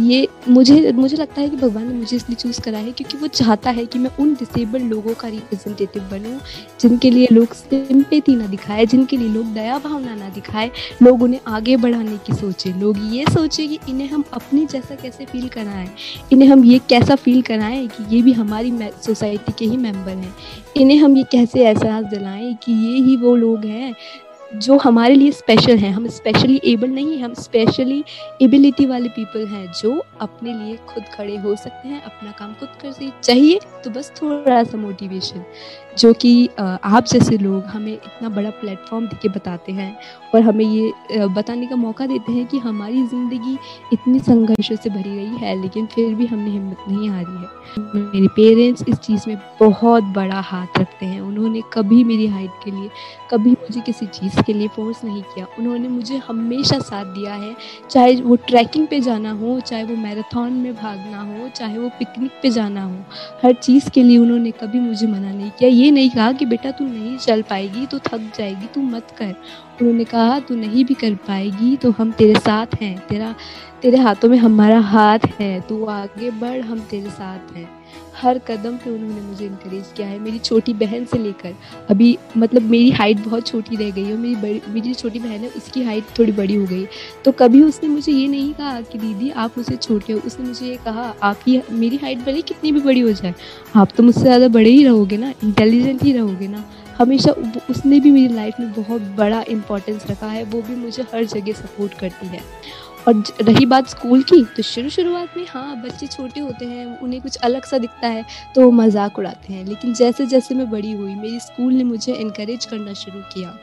ये, 0.00 0.28
मुझे 0.48 0.92
मुझे 0.92 1.16
लगता 1.16 1.40
है 1.40 1.48
कि 1.48 1.56
भगवान 1.56 1.86
ने 1.88 1.94
मुझे 1.94 2.16
इसलिए 2.16 2.36
चूज़ 2.36 2.60
करा 2.60 2.78
है 2.78 2.92
क्योंकि 2.92 3.18
वो 3.18 3.26
चाहता 3.28 3.70
है 3.70 3.84
कि 3.86 3.98
मैं 3.98 4.10
उन 4.20 4.34
डिसेबल्ड 4.34 4.90
लोगों 4.90 5.14
का 5.14 5.28
रिप्रेजेंटेटिव 5.28 6.02
बनूँ, 6.10 6.38
जिनके 6.80 7.10
लिए 7.10 7.28
लोग 7.32 7.54
सिंपेती 7.54 8.36
ना 8.36 8.46
दिखाए, 8.46 8.86
जिनके 8.86 9.16
लिए 9.16 9.28
लोग 9.28 9.52
दया 9.54 9.78
भावना 9.78 10.14
ना 10.14 10.28
दिखाए, 10.30 10.70
लोग 11.02 11.22
उन्हें 11.22 11.40
आगे 11.48 11.76
बढ़ाने 11.76 12.16
की 12.26 12.34
सोचे। 12.34 12.72
लोग 12.72 12.98
ये 13.12 13.24
सोचे 13.30 13.66
कि 13.66 13.78
इन्हें 13.88 14.08
हम 14.08 14.24
अपने 14.32 14.64
जैसा 14.66 14.94
कैसे 14.94 15.24
फील 15.24 15.48
कराएँ, 15.48 15.88
इन्हें 16.32 16.48
हम 16.48 16.64
ये 16.64 16.80
कैसा 16.88 17.14
फील 17.16 17.42
कराएँ 17.46 17.86
कि 17.88 18.04
ये 18.14 18.22
भी 18.22 18.32
हमारी 18.32 18.72
सोसाइटी 19.04 19.52
के 19.58 19.64
ही 19.64 19.76
मेंबर 19.76 20.12
हैं। 20.12 20.34
इन्हें 20.76 20.98
हम 20.98 21.16
ये 21.16 21.24
कैसे 21.32 21.64
एहसास 21.64 22.04
दिलाएँ 22.04 22.54
कि 22.62 22.72
ये 22.72 23.00
ही 23.00 23.16
वो 23.16 23.34
लोग 23.36 23.64
हैं 23.64 23.94
जो 24.54 24.76
हमारे 24.78 25.14
लिए 25.14 25.30
स्पेशल 25.32 25.78
हैं। 25.78 25.90
हम 25.92 26.06
स्पेशली 26.08 26.60
एबल 26.64 26.90
नहीं 26.90 27.18
हम 27.18 27.32
स्पेशली 27.34 28.02
एबिलिटी 28.42 28.86
वाले 28.86 29.08
पीपल 29.08 29.46
हैं 29.46 29.66
जो 29.72 29.96
अपने 30.20 30.52
लिए 30.54 30.76
खुद 30.88 31.04
खड़े 31.14 31.36
हो 31.36 31.54
सकते 31.56 31.88
हैं, 31.88 32.02
अपना 32.02 32.30
काम 32.30 32.52
खुद 32.54 32.68
कर 32.82 32.92
सकते 32.92 33.10
चाहिए 33.22 33.58
तो 33.84 33.90
बस 33.90 34.12
थोड़ा 34.22 34.62
सा 34.64 34.78
मोटिवेशन 34.78 35.44
जो 35.98 36.12
कि 36.12 36.48
आप 36.58 37.04
जैसे 37.12 37.38
लोग 37.38 37.64
हमें 37.66 37.92
इतना 37.92 38.28
बड़ा 38.28 38.50
प्लेटफॉर्म 38.52 39.06
देके 39.06 39.28
बताते 39.28 39.72
हैं 39.72 39.96
और 40.34 40.42
हमें 40.42 40.64
ये 40.64 41.26
बताने 41.28 41.66
का 41.66 41.76
मौका 41.76 42.06
देते 42.06 42.32
हैं 42.32 42.46
कि 42.46 42.58
हमारी 42.58 43.06
ज़िंदगी 43.06 43.56
इतनी 43.92 44.18
संघर्षों 44.20 44.76
से 44.76 44.90
भरी 44.90 45.14
गई 45.16 45.36
है, 45.36 45.60
लेकिन 45.62 45.86
फिर 45.86 46.14
भी 46.14 46.26
हमने 46.26 46.50
हिम्मत 46.50 46.84
नहीं 46.88 47.08
हारी 47.10 47.32
है। 47.32 47.54
मेरे 47.94 48.28
पेरेंट्स 48.36 48.84
इस 48.88 48.96
चीज़ 48.96 49.24
में 49.28 49.36
बहुत 49.60 50.04
बड़ा 50.14 50.40
हाथ 50.40 50.78
रखते 50.78 51.06
हैं। 51.06 51.20
उन्होंने 51.20 51.62
कभी 51.72 52.02
मेरी 52.04 52.26
हाइट 52.26 52.50
के 52.64 52.70
लिए, 52.70 52.88
कभी 53.30 53.50
मुझे 53.52 53.80
किसी 53.80 54.06
चीज़ 54.08 54.40
के 54.42 54.52
लिए 54.52 54.68
फोर्स 54.76 55.04
नहीं 55.04 55.22
किया। 55.24 55.46
उन्होंने 55.58 55.88
मुझे 55.88 56.16
हमेशा 56.28 56.78
साथ 56.80 57.04
दिया 57.14 57.34
है, 57.34 57.54
चाहे 57.90 58.14
वो 58.16 58.36
ट्रैकिंग 58.48 58.86
पे 58.86 59.00
जाना 59.00 59.32
हो, 59.32 59.58
चाहे 59.60 59.84
वो 59.84 59.96
मैराथन 59.96 60.52
में 60.54 60.74
भागना 60.74 61.22
हो, 61.22 61.48
चाहे 61.48 61.78
वो 61.78 61.88
पिकनिक 61.98 62.32
पे 62.42 62.50
जाना 62.50 62.84
हो, 62.84 62.96
हर 63.44 63.52
चीज़ 63.54 63.90
के 63.90 64.02
लिए 64.02 64.18
उन्होंने 64.18 64.50
कभी 64.60 64.80
मुझे 64.80 65.06
मना 65.06 65.32
नहीं 65.32 65.50
किया। 65.50 65.70
ये 65.70 65.85
नहीं 65.90 66.10
कहा 66.10 66.32
कि 66.32 66.46
बेटा 66.46 66.70
तू 66.70 66.84
नहीं 66.84 67.18
चल 67.18 67.42
पाएगी 67.42 67.86
तो 67.86 67.98
थक 67.98 68.32
जाएगी, 68.38 68.66
तू 68.66 68.80
मत 68.80 69.10
कर। 69.18 69.34
उन्होंने 69.80 70.04
कहा, 70.04 70.38
तू 70.40 70.54
नहीं 70.54 70.84
भी 70.84 70.94
कर 70.94 71.14
पाएगी 71.14 71.76
तो 71.76 71.90
हम 71.90 72.12
तेरे 72.12 72.40
साथ 72.40 72.66
हैं। 72.80 73.06
तेरा, 73.06 73.34
तेरे 73.82 73.96
हाथों 73.96 74.28
में 74.28 74.38
हमारा 74.38 74.78
हाथ 74.80 75.18
है। 75.40 75.60
तू 75.60 75.84
आगे 75.84 76.30
बढ़, 76.30 76.60
हम 76.60 76.80
तेरे 76.80 77.10
साथ 77.10 77.56
हैं। 77.56 77.70
हर 78.16 78.38
कदम 78.48 78.76
पे 78.76 78.90
उन्होंने 78.90 79.20
मुझे 79.20 79.44
इनक्रेज 79.46 79.92
किया 79.96 80.06
है, 80.08 80.18
मेरी 80.18 80.38
छोटी 80.38 80.72
बहन 80.74 81.04
से 81.04 81.18
लेकर। 81.18 81.54
अभी 81.90 82.16
मतलब 82.36 82.62
मेरी 82.64 82.90
हाइट 82.92 83.18
बहुत 83.18 83.46
छोटी 83.46 83.76
रह 83.76 83.90
गई 83.90 84.04
है 84.04 84.16
मेरी 84.16 84.36
बड़ी, 84.36 84.60
मेरी 84.68 84.94
छोटी 84.94 85.18
बहन 85.18 85.40
है, 85.40 85.48
उसकी 85.48 85.82
हाइट 85.84 86.18
थोड़ी 86.18 86.32
बड़ी 86.32 86.54
हो 86.54 86.66
गई। 86.66 86.86
तो 87.24 87.32
कभी 87.34 87.62
उसने 87.62 87.88
मुझे 87.88 88.12
ये 88.12 88.26
नहीं 88.28 88.52
कहा 88.54 88.80
कि 88.82 88.98
दीदी, 88.98 89.30
आप 89.30 89.58
मुझसे 89.58 89.76
छोटे 89.78 90.12
हो। 90.12 90.20
उसने 90.26 90.46
मुझे 90.46 90.66
ये 90.66 90.76
कहा 90.84 91.14
आपकी 91.22 91.60
मेरी 91.72 91.96
हाइट 91.96 92.24
भले 92.24 92.42
कितनी 92.42 92.72
भी 92.72 92.80
बड़ी 92.80 93.00
हो 93.00 93.12
जाए, 93.12 93.34
आप 93.76 93.92
तो 93.96 94.02
मुझसे 94.02 94.20
ज़्यादा 94.20 94.48
बड़े 94.50 94.70
ही 94.70 94.84
रहोगे 94.84 95.16
ना 95.16 95.32
इंटेलिजेंट 95.44 96.02
ही 96.02 96.12
रहोगे 96.12 96.48
ना। 96.48 96.64
हमेशा 96.98 97.32
उसने 97.70 97.98
भी 98.00 98.10
मेरी 98.10 98.34
लाइफ 98.34 98.60
में 98.60 98.72
बहुत 98.74 99.02
बड़ा 99.16 99.42
इम्पोर्टेंस 99.50 100.06
रखा 100.10 100.26
है, 100.26 100.44
वो 100.44 100.62
भी 100.62 100.74
मुझे 100.76 101.02
हर 101.12 101.24
जगह 101.26 101.52
सपोर्ट 101.54 101.98
करती 102.00 102.26
है। 102.26 102.40
और 103.06 103.22
रही 103.42 103.66
बात 103.66 103.88
स्कूल 103.88 104.22
की 104.22 104.42
तो 104.56 104.62
शुरू 104.62 104.88
शुरुआत 104.90 105.36
में 105.36 105.46
हाँ 105.48 105.76
बच्चे 105.82 106.06
छोटे 106.06 106.40
होते 106.40 106.64
हैं, 106.64 106.98
उन्हें 107.00 107.20
कुछ 107.22 107.36
अलग 107.38 107.64
सा 107.64 107.78
दिखता 107.78 108.08
है 108.08 108.24
तो 108.54 108.62
वो 108.62 108.70
मज़ाक 108.72 109.18
उड़ाते 109.18 109.52
हैं। 109.52 109.64
लेकिन 109.64 109.94
जैसे 109.94 110.26
जैसे 110.26 110.54
मैं 110.54 110.70
बड़ी 110.70 110.92
हुई, 110.92 111.14
मेरी 111.14 111.40
स्कूल 111.40 111.72
ने 111.72 111.84
मुझे 111.84 112.14
इनक्रेज 112.14 112.64
करना 112.64 112.92
शुरू 112.94 113.20
किया। 113.34 113.56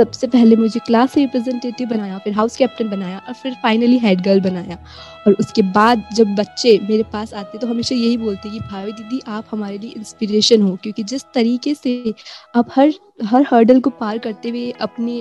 सबसे 0.00 0.26
पहले 0.26 0.56
मुझे 0.56 0.80
क्लास 0.80 1.16
रिप्रेजेंटेटिव 1.16 1.88
बनाया, 1.88 2.18
फिर 2.18 2.34
हाउस 2.34 2.56
कैप्टन 2.56 2.88
बनाया 2.90 3.18
और 3.18 3.34
फिर 3.34 3.54
फाइनली 3.62 3.98
हेड 3.98 4.20
गर्ल 4.24 4.40
बनाया। 4.40 4.78
और 5.26 5.32
उसके 5.40 5.62
बाद 5.72 6.04
जब 6.14 6.34
बच्चे 6.34 6.78
मेरे 6.82 7.02
पास 7.12 7.34
आते 7.34 7.58
तो 7.58 7.66
हमेशा 7.66 7.94
यही 7.94 8.16
बोलते 8.16 8.50
कि, 8.50 8.60
भाभी 8.60 8.92
दीदी, 8.92 9.20
आप 9.28 9.46
हमारे 9.50 9.78
लिए 9.78 9.90
इंस्पिरेशन 9.90 10.62
हो, 10.62 10.76
क्योंकि 10.82 11.02
जिस 11.04 11.24
तरीके 11.34 11.74
से 11.74 12.14
आप 12.56 12.70
हर 12.76 12.92
हर 13.24 13.44
हर्डल 13.48 13.80
को 13.80 13.90
पार 13.90 14.18
करते 14.18 14.48
हुए 14.48 14.70
अपने 14.80 15.12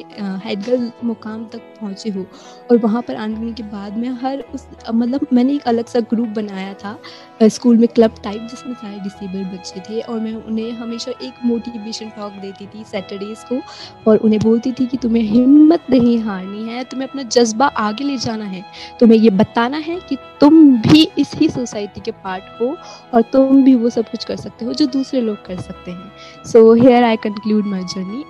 हेड 0.46 0.60
गर्ल 0.66 0.92
मुकाम 1.04 1.44
तक 1.46 1.62
पहुँचे 1.80 2.10
हो 2.10 2.26
और 2.72 2.78
वहाँ 2.78 3.02
पर 3.02 3.16
आने 3.16 3.52
के 3.54 3.64
बाद 3.66 3.98
मैं 3.98 4.10
हर 4.22 4.44
उस 4.56 4.68
मतलब 4.92 5.28
मैंने 5.34 5.56
एक 5.56 5.68
अलग 5.68 5.86
सा 5.86 6.00
ग्रुप 6.12 6.28
बनाया 6.36 6.74
था। 6.74 6.98
स्कूल 7.42 7.78
में 7.78 7.88
क्लब 7.88 8.16
टाइप 8.24 8.48
जिसमें 8.50 8.74
सारे 8.74 9.00
डिसेबल 9.00 9.44
बच्चे 9.50 9.80
थे 9.80 10.00
और 10.02 10.20
मैं 10.20 10.34
उन्हें 10.36 10.72
हमेशा 10.78 11.12
एक 11.12 11.34
मोटिवेशन 11.46 12.10
टॉक 12.18 12.34
देती 12.42 12.66
थी 12.68 12.84
सैटरडेज 12.84 13.44
को 13.50 13.60
और 14.08 14.18
उन्हें 14.18 14.40
बोलती 14.44 14.72
थी 14.72 14.86
कि 14.86 14.98
तुम्हें 14.98 15.24
हिम्मत 15.24 15.86
नहीं 15.90 16.18
हारनी 16.24 16.64
है, 16.64 16.84
तुम्हें 16.84 17.08
अपना 17.08 17.24
जज्बा 17.26 17.68
आगे 17.68 18.04
ले 18.04 18.18
जाना 18.18 18.46
है। 18.46 18.64
तुम्हें 19.00 19.18
ये 19.20 19.30
बताना 19.32 19.78
है 19.78 20.00
कि 20.10 20.18
तुम 20.42 20.76
भी 20.82 21.08
इसी 21.20 21.50
सोसाइटी 21.50 22.02
के 22.02 22.12
पार्ट 22.24 22.44
हो 22.62 22.76
और 23.14 23.22
तुम 23.34 23.64
भी 23.64 23.76
वो 23.76 23.90
सब 23.90 24.10
कुछ 24.12 24.26
कर 24.26 24.36
सकते 24.38 24.66
हो 24.66 24.74
जो 24.74 24.86
दूसरे 24.88 25.22
लोग 25.22 25.46
कर 25.46 25.62
सकते 25.62 25.92
हैं। 25.92 26.44
So 26.46 26.74
here 26.74 27.04
I 27.04 27.18
conclude 27.24 27.66
my 27.68 27.84
journey 27.86 28.24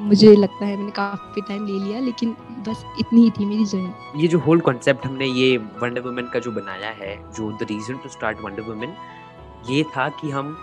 मुझे 0.00 0.34
लगता 0.36 0.66
है 0.66 0.76
मैंने 0.76 0.90
काफ़ी 0.92 1.42
टाइम 1.42 1.66
ले 1.66 1.78
लिया 1.78 2.00
लेकिन 2.00 2.36
बस 2.68 2.84
इतनी 3.00 3.22
ही 3.22 3.30
थी 3.30 3.44
मेरी 3.44 3.64
जर्नी 3.66 4.22
ये 4.22 4.28
जो 4.28 4.38
होल 4.40 4.60
कॉन्सेप्ट 4.60 5.06
हमने 5.06 5.26
ये 5.26 5.56
वंडर 5.82 6.00
वुमेन 6.00 6.28
का 6.32 6.38
जो 6.38 6.50
बनाया 6.52 6.90
है, 7.00 7.16
जो 7.36 7.50
the 7.52 7.66
reason 7.70 7.96
to 8.02 8.08
start 8.08 8.38
wonder 8.40 8.62
women 8.62 8.94
ये 9.70 9.82
था 9.96 10.08
कि 10.20 10.30
हम 10.30 10.56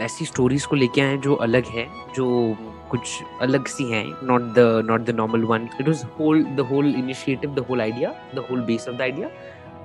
ऐसी 0.00 0.24
स्टोरीज 0.24 0.64
को 0.66 0.76
लेके 0.76 1.00
आए 1.00 1.16
जो 1.16 1.34
अलग 1.34 1.66
है, 1.66 1.86
जो 2.14 2.56
कुछ 2.90 3.22
अलग 3.40 3.66
सी 3.66 3.84
हैं 3.92 4.04
not 4.26 4.42
the 4.54 4.82
not 4.86 5.00
the 5.00 5.10
normal 5.10 5.44
one 5.44 5.68
it 5.80 5.88
was 5.88 6.04
whole 6.18 6.42
the 6.56 6.60
whole 6.60 6.86
initiative 6.86 7.54
the 7.54 7.64
whole 7.70 7.80
idea 7.80 8.14
the 8.34 8.46
whole 8.50 8.60
base 8.60 8.88
of 8.88 8.96
the 8.96 9.02
idea 9.02 9.28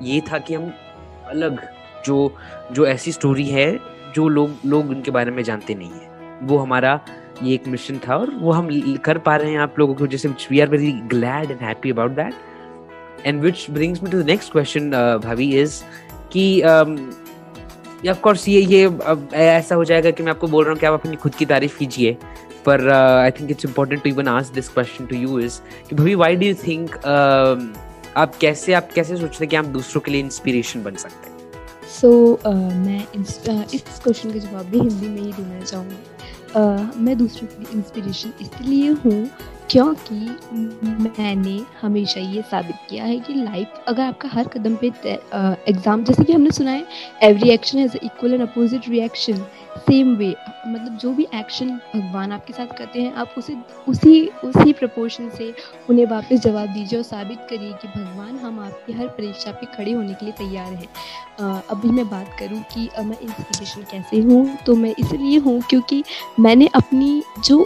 ये 0.01 0.21
था 0.31 0.38
कि 0.39 0.53
हम 0.53 0.71
अलग 1.25 1.62
जो 2.05 2.17
जो 2.71 2.86
ऐसी 2.88 3.12
स्टोरी 3.12 3.47
है, 3.50 3.71
जो 4.15 4.27
लोग 4.27 4.51
लोग 4.65 4.89
उनके 4.89 5.12
बारे 5.12 5.31
में 5.31 5.43
जानते 5.43 5.75
नहीं 5.75 5.91
है। 5.91 6.39
वो 6.43 6.57
हमारा 6.57 7.00
ये 7.43 7.53
एक 7.53 7.67
मिशन 7.67 7.97
था 8.07 8.15
और 8.17 8.29
वो 8.36 8.51
हम 8.51 8.69
कर 9.05 9.17
पा 9.17 9.36
रहे 9.36 9.51
हैं 9.51 9.59
आप 9.59 9.79
लोगों 9.79 9.95
को 9.95 10.07
जैसे 10.07 10.29
we 10.51 10.59
are 10.59 10.69
very 10.69 10.91
glad 10.91 11.51
and 11.51 11.62
happy 11.62 11.91
about 11.91 12.12
that 12.12 13.25
and 13.25 13.41
which 13.41 13.65
brings 13.71 14.03
me 14.03 14.12
to 14.12 14.21
the 14.21 14.25
next 14.25 14.51
question 14.51 14.91
भाभी 15.24 15.51
इज़ 15.59 15.81
कि 16.34 16.62
ऑफ़ 18.10 18.19
कोर्स 18.22 18.48
ये 18.50 18.62
ये 18.62 18.89
ऐसा 19.34 19.75
हो 19.75 19.84
जाएगा 19.84 20.12
कि 20.12 20.24
मैं 20.24 20.31
आपको 20.31 20.48
बोल 20.48 20.63
रहा 20.63 20.72
हूँ 20.72 20.79
कि 20.79 20.86
आप 20.86 20.93
अपनी 20.93 21.15
खुद 21.15 21.36
की 21.36 21.46
तारीफ़ 21.46 21.77
कीजिए। 21.77 22.17
पर 22.65 22.89
I 22.89 23.31
think 23.31 23.51
it's 23.51 23.65
important 23.65 24.03
to 24.03 24.10
even 24.10 24.27
ask 24.27 24.53
this 24.53 24.69
question 24.69 25.05
to 25.05 25.15
you 25.15 25.39
is 25.39 25.60
कि 25.89 25.96
भाभी 25.96 26.15
व्हाई 26.15 26.36
डू 26.36 26.46
यू 26.46 26.55
थिंक 26.67 26.96
आप 28.17 28.36
कैसे 28.41 28.74
आप 28.74 28.89
कैसे 28.96 29.17
सोचते 29.17 29.43
हैं 29.43 29.50
कि 29.50 29.55
आप 29.55 29.65
दूसरों 29.65 30.01
के 30.01 30.12
लिए 30.12 30.22
इंस्पिरेशन 30.22 30.84
बन 30.84 30.96
सकते 30.96 31.29
हैं? 31.29 31.36
सो 32.01 32.10
so, 32.34 32.48
uh, 32.48 32.74
मैं 32.86 33.05
इस 33.15 34.00
क्वेश्चन 34.03 34.31
का 34.31 34.39
जवाब 34.39 34.65
भी 34.65 34.79
हिंदी 34.79 35.07
में 35.07 35.22
ही 35.22 35.31
देना 35.34 35.62
चाहूँगी। 35.62 35.96
uh, 36.53 36.98
मैं 36.98 37.17
दूसरों 37.17 37.48
के 37.48 37.63
लिए 37.63 37.74
इंस्पिरेशन 37.74 38.34
इसलिए 38.41 38.89
हूँ 38.89 39.29
क्योंकि 39.71 40.15
मैंने 40.53 41.59
हमेशा 41.81 42.19
ये 42.21 42.41
साबित 42.41 42.75
किया 42.89 43.03
है 43.03 43.19
कि 43.19 43.33
लाइफ 43.33 43.83
अगर 43.88 44.03
आपका 44.03 44.29
हर 44.33 44.47
कदम 44.47 44.75
पे 44.75 44.88
एग्ज़ाम 45.69 46.03
जैसे 46.03 46.24
कि 46.24 46.33
हमने 46.33 46.51
सुना 46.51 46.71
है 46.71 46.86
every 47.24 47.50
action 47.50 47.79
has 47.79 47.97
equal 47.97 48.33
and 48.33 48.41
opposite 48.41 48.89
reaction 48.89 49.45
same 49.79 50.15
way 50.15 50.33
मतलब 50.67 50.97
जो 50.97 51.12
भी 51.13 51.27
एक्शन 51.36 51.69
भगवान 51.95 52.31
आपके 52.31 52.53
साथ 52.53 52.67
करते 52.77 53.01
हैं, 53.01 53.13
आप 53.13 53.33
उसे, 53.38 53.55
उसी 53.88 54.27
उसी 54.43 54.74
प्रपोर्शन 54.74 55.29
से 55.29 55.53
उन्हें 55.89 56.05
वापस 56.05 56.39
जवाब 56.41 56.74
दीजिए 56.74 57.00
और 57.00 57.05
साबित 57.05 57.39
करिए 57.50 57.74
कि 57.74 57.88
भगवान 57.88 58.38
हम 58.38 58.59
आपकी 58.59 58.93
हर 58.93 59.07
परीक्षा 59.07 59.51
पे 59.51 59.65
खड़े 59.75 59.91
होने 59.91 60.13
के 60.13 60.25
लिए 60.25 60.33
तैयार 60.38 60.74
हैं। 60.74 61.62
अभी 61.69 61.89
मैं 61.89 62.07
बात 62.09 62.36
करूँ 62.39 62.62
कि 62.74 62.89
मैं 63.00 63.19
इंस्पिरेशन 63.21 63.81
कैसे 63.91 64.19
हूँ 64.21 64.57
तो 64.65 64.75
मैं 64.75 64.93
इसलिए 65.00 65.38
हूँ 65.39 65.62
क्योंकि 65.69 66.03
मैंने 66.39 66.69
अपनी 66.75 67.21
जो 67.39 67.63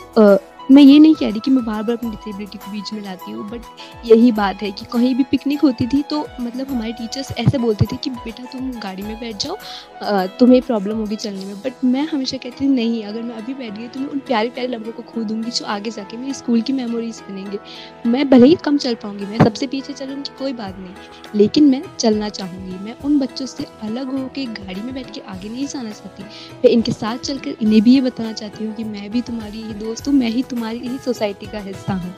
मैं 0.71 0.81
ये 0.81 0.97
नहीं 0.99 1.15
कह 1.15 1.29
रही 1.29 1.39
कि 1.39 1.51
मैं 1.51 1.63
बार 1.65 1.81
बार 1.83 1.95
अपनी 1.95 2.09
डिसेबिलिटी 2.09 2.57
को 2.57 2.71
बीच 2.71 2.91
में 2.93 3.01
लाती 3.01 3.31
हूँ 3.31 3.49
बट 3.49 3.61
यही 4.05 4.31
बात 4.31 4.61
है 4.61 4.71
कि 4.71 4.85
कहीं 4.93 5.13
भी 5.15 5.23
पिकनिक 5.31 5.61
होती 5.61 5.87
थी 5.87 6.01
तो 6.09 6.19
मतलब 6.41 6.69
हमारे 6.69 6.91
टीचर्स 6.93 7.31
ऐसे 7.39 7.57
बोलते 7.57 7.85
थे 7.85 7.97
कि, 7.97 8.09
बेटा, 8.09 8.43
तुम 8.51 8.71
गाड़ी 8.79 9.03
में 9.03 9.19
बैठ 9.19 9.43
जाओ 9.43 10.27
तुम्हें 10.39 10.61
प्रॉब्लम 10.61 10.97
होगी 10.97 11.15
चलने 11.15 11.45
में। 11.45 11.55
बट 11.55 11.83
मैं 11.85 12.05
हमेशा 12.07 12.37
कहती 12.37 12.65
थी, 12.65 12.69
नहीं, 12.69 13.03
अगर 13.03 13.21
मैं 13.21 13.35
अभी 13.35 13.53
बैठ 13.53 13.77
गई 13.77 13.87
तो 13.87 13.99
मैं 13.99 14.07
उन 14.07 14.19
प्यारे 14.27 14.49
प्यारे 14.49 14.67
लम्हों 14.67 14.91
को 14.91 15.03
खो 15.03 15.23
दूँगी 15.23 15.51
जो 15.51 15.65
आगे 15.65 15.91
जाके 15.91 16.17
मेरी 16.17 16.33
स्कूल 16.33 16.61
की 16.61 16.73
मेमोरीज 16.73 17.21
बनेंगे। 17.29 17.59
मैं 18.07 18.29
भले 18.29 18.47
ही 18.47 18.55
कम 18.65 18.77
चल 18.77 18.95
पाऊँगी, 19.03 19.25
मैं 19.25 19.43
सबसे 19.43 19.67
पीछे 19.67 19.93
चलूँगी, 19.93 20.35
कोई 20.39 20.53
बात 20.53 20.77
नहीं। 20.79 20.93
लेकिन 21.35 21.69
मैं 21.69 21.81
चलना 21.99 22.29
चाहूँगी। 22.29 22.83
मैं 22.85 22.95
उन 23.05 23.19
बच्चों 23.19 23.45
से 23.45 23.65
अलग 23.83 24.11
होकर 24.11 24.53
गाड़ी 24.61 24.81
में 24.81 24.93
बैठ 24.93 25.13
के 25.13 25.21
आगे 25.27 25.49
नहीं 25.49 25.67
जाना 25.67 25.91
चाहती। 25.91 26.23
मैं 26.55 26.71
इनके 26.71 26.91
साथ 26.91 27.17
चलकर 27.19 27.55
इन्हें 27.61 27.81
भी 27.81 27.93
ये 27.93 28.01
बताना 28.01 28.33
चाहती 28.33 28.65
हूँ 28.65 28.73
कि 28.75 28.83
मैं 28.85 29.09
भी 29.11 29.21
तुम्हारी 29.23 29.61
ही 29.61 29.73
दोस्त 29.75 30.07
हूँ, 30.07 30.13
मैं 30.15 30.29
ही 30.29 30.43
तुम्हारी 30.61 30.87
ही 30.87 30.97
सोसाइटी 31.05 31.45
का 31.45 31.59
हिस्सा 31.59 31.93
हूँ। 31.93 32.13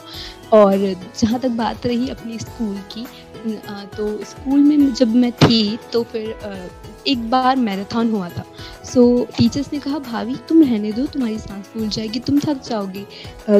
और 0.53 0.77
जहाँ 1.19 1.39
तक 1.39 1.49
बात 1.57 1.85
रही 1.85 2.09
अपनी 2.09 2.39
स्कूल 2.39 2.77
की 2.91 3.05
तो 3.95 4.07
स्कूल 4.23 4.59
में 4.59 4.93
जब 4.93 5.15
मैं 5.15 5.31
थी 5.33 5.77
तो 5.93 6.03
फिर 6.03 6.29
एक 7.07 7.29
बार 7.29 7.55
मैराथन 7.55 8.11
हुआ 8.11 8.29
था। 8.29 8.43
सो 8.83 9.01
so, 9.01 9.37
टीचर्स 9.37 9.69
ने 9.73 9.79
कहा 9.79 9.99
भाभी 9.99 10.35
तुम 10.49 10.61
रहने 10.63 10.91
दो 10.91 11.05
तुम्हारी 11.05 11.37
सांस 11.39 11.65
फूल 11.65 11.87
जाएगी 11.87 12.19
तुम 12.19 12.39
थक 12.39 12.61
जाओगी 12.69 13.05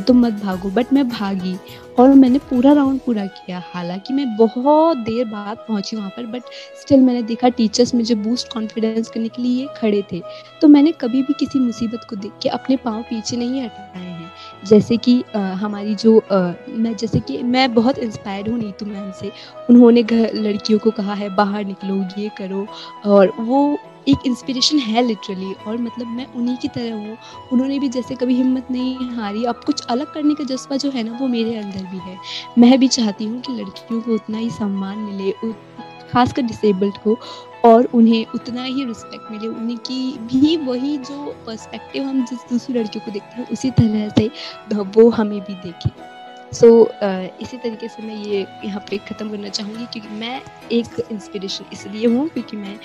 तुम 0.08 0.26
मत 0.26 0.34
भागो 0.44 0.70
बट 0.70 0.94
मैं 0.94 1.08
भागी। 1.10 1.58
और 2.00 2.10
मैंने 2.10 2.40
पूरा 2.40 2.72
राउंड 2.74 3.00
पूरा 3.00 3.26
किया। 3.26 3.62
हालाँकि 3.66 4.14
मैं 4.14 4.26
बहुत 4.38 4.98
देर 4.98 5.26
बाद 5.26 5.58
पहुँची 5.68 5.96
वहाँ 5.96 6.10
पर 6.10 6.26
बट 6.26 6.44
स्टिल 6.82 7.02
मैंने 7.02 7.22
देखा 7.24 7.50
टीचर्स 7.50 7.94
मुझे 7.96 8.16
बूस्ट 8.16 8.54
कॉन्फिडेंस 8.54 9.10
करने 9.10 9.28
के 9.28 9.42
लिए 9.42 9.68
खड़े 9.78 10.02
थे। 10.12 10.22
तो 10.62 10.68
मैंने 10.68 10.92
कभी 10.92 11.22
भी 11.24 11.34
किसी 11.34 11.60
मुसीबत 11.60 12.08
को 12.10 12.16
देख 12.16 12.32
के 12.44 12.50
अपने 12.50 12.76
पाँव 12.76 13.02
पीछे 13.02 13.38
नहीं 13.38 13.62
हटाए 13.62 14.02
हैं। 14.02 14.32
जैसे 14.66 14.98
कि 14.98 15.24
आ, 15.36 15.40
हमारी 15.40 15.94
जो 15.96 16.18
आ, 16.32 16.52
मैं 16.70 16.96
जैसे 16.96 17.20
कि 17.20 17.42
मैं 17.44 17.74
बहुत 17.74 17.98
इंस्पायर्ड 17.98 18.50
हूँ 18.50 18.58
नीतू 18.60 18.86
मैम 18.86 19.12
से। 19.12 19.32
उन्होंने 19.70 20.04
घर 20.04 20.34
लड़कियों 20.34 20.80
को 20.80 20.92
कहा 20.92 21.14
है 21.14 21.30
बाहर 21.36 21.66
निकलो 21.66 21.96
ये 22.18 22.30
करो। 22.38 22.66
और 23.06 23.33
वो 23.40 23.78
एक 24.08 24.25
इंस्पिरेशन 24.25 24.78
है 24.78 25.02
लिटरली 25.02 25.54
और 25.68 25.78
मतलब 25.78 26.08
मैं 26.08 26.25
उन्हीं 26.36 26.56
की 26.58 26.68
तरह 26.68 26.94
हूँ। 26.94 27.18
उन्होंने 27.52 27.80
भी 27.80 27.90
जैसे 27.90 28.16
कभी 28.16 28.36
हिम्मत 28.36 28.72
नहीं 28.72 29.10
हारी 29.10 29.44
अब 29.46 29.62
कुछ 29.66 29.86
अलग 29.86 30.13
करने 30.13 30.34
का 30.36 30.44
जज्बा 30.44 30.78
जो 30.78 30.90
है 30.92 31.04
ना 31.04 31.18
वो 31.20 31.28
मेरे 31.28 31.56
अंदर 31.56 31.86
भी 31.92 31.98
है। 32.00 32.18
मैं 32.58 32.80
भी 32.80 32.88
चाहती 32.88 33.25
हूँ 33.25 33.42
कि 33.42 33.54
लड़कियों 33.54 34.02
को 34.02 34.13
उतना 34.13 34.38
ही 34.38 34.50
सम्मान 34.50 34.98
मिले 34.98 35.32
खासकर 36.12 36.42
डिसेबल्ड 36.42 36.98
को 36.98 37.18
और 37.66 37.86
उन्हें 37.94 38.25
उतना 38.36 38.63
ही 38.63 38.86
रिस्पेक्ट 38.86 39.32
मिले। 39.32 39.48
उनकी 39.48 40.18
भी 40.18 40.56
वही 40.58 40.98
जो 40.98 41.36
पर्सपेक्टिव 41.46 42.04
हम 42.04 42.25
जिस 42.25 42.40
दूसरी 42.50 42.80
लड़कियों 42.80 43.06
को 43.06 43.12
देखते 43.12 43.42
हैं 43.42 43.48
उसी 43.50 43.72
तरह 43.72 44.10
से 44.10 44.30
वो 44.74 45.10
हमें 45.10 45.40
भी 45.40 45.56
देखें। 45.56 45.90
सो 46.54 46.68
so, 46.68 46.88
uh, 47.04 47.42
इसी 47.42 47.58
तरीके 47.58 47.88
से 47.88 48.04
मैं 48.04 48.16
ये 48.16 48.46
यहाँ 48.66 48.80
पे 48.90 48.98
ख़त्म 48.98 49.30
करना 49.30 49.50
चाहूँगी 49.50 49.86
क्योंकि 49.86 50.10
मैं 50.16 50.42
एक 50.72 51.00
इंस्पिरेशन 51.12 51.66
इसलिए 51.74 52.08
हूँ 52.08 52.28
क्योंकि 52.30 52.58
मैं 52.58 52.78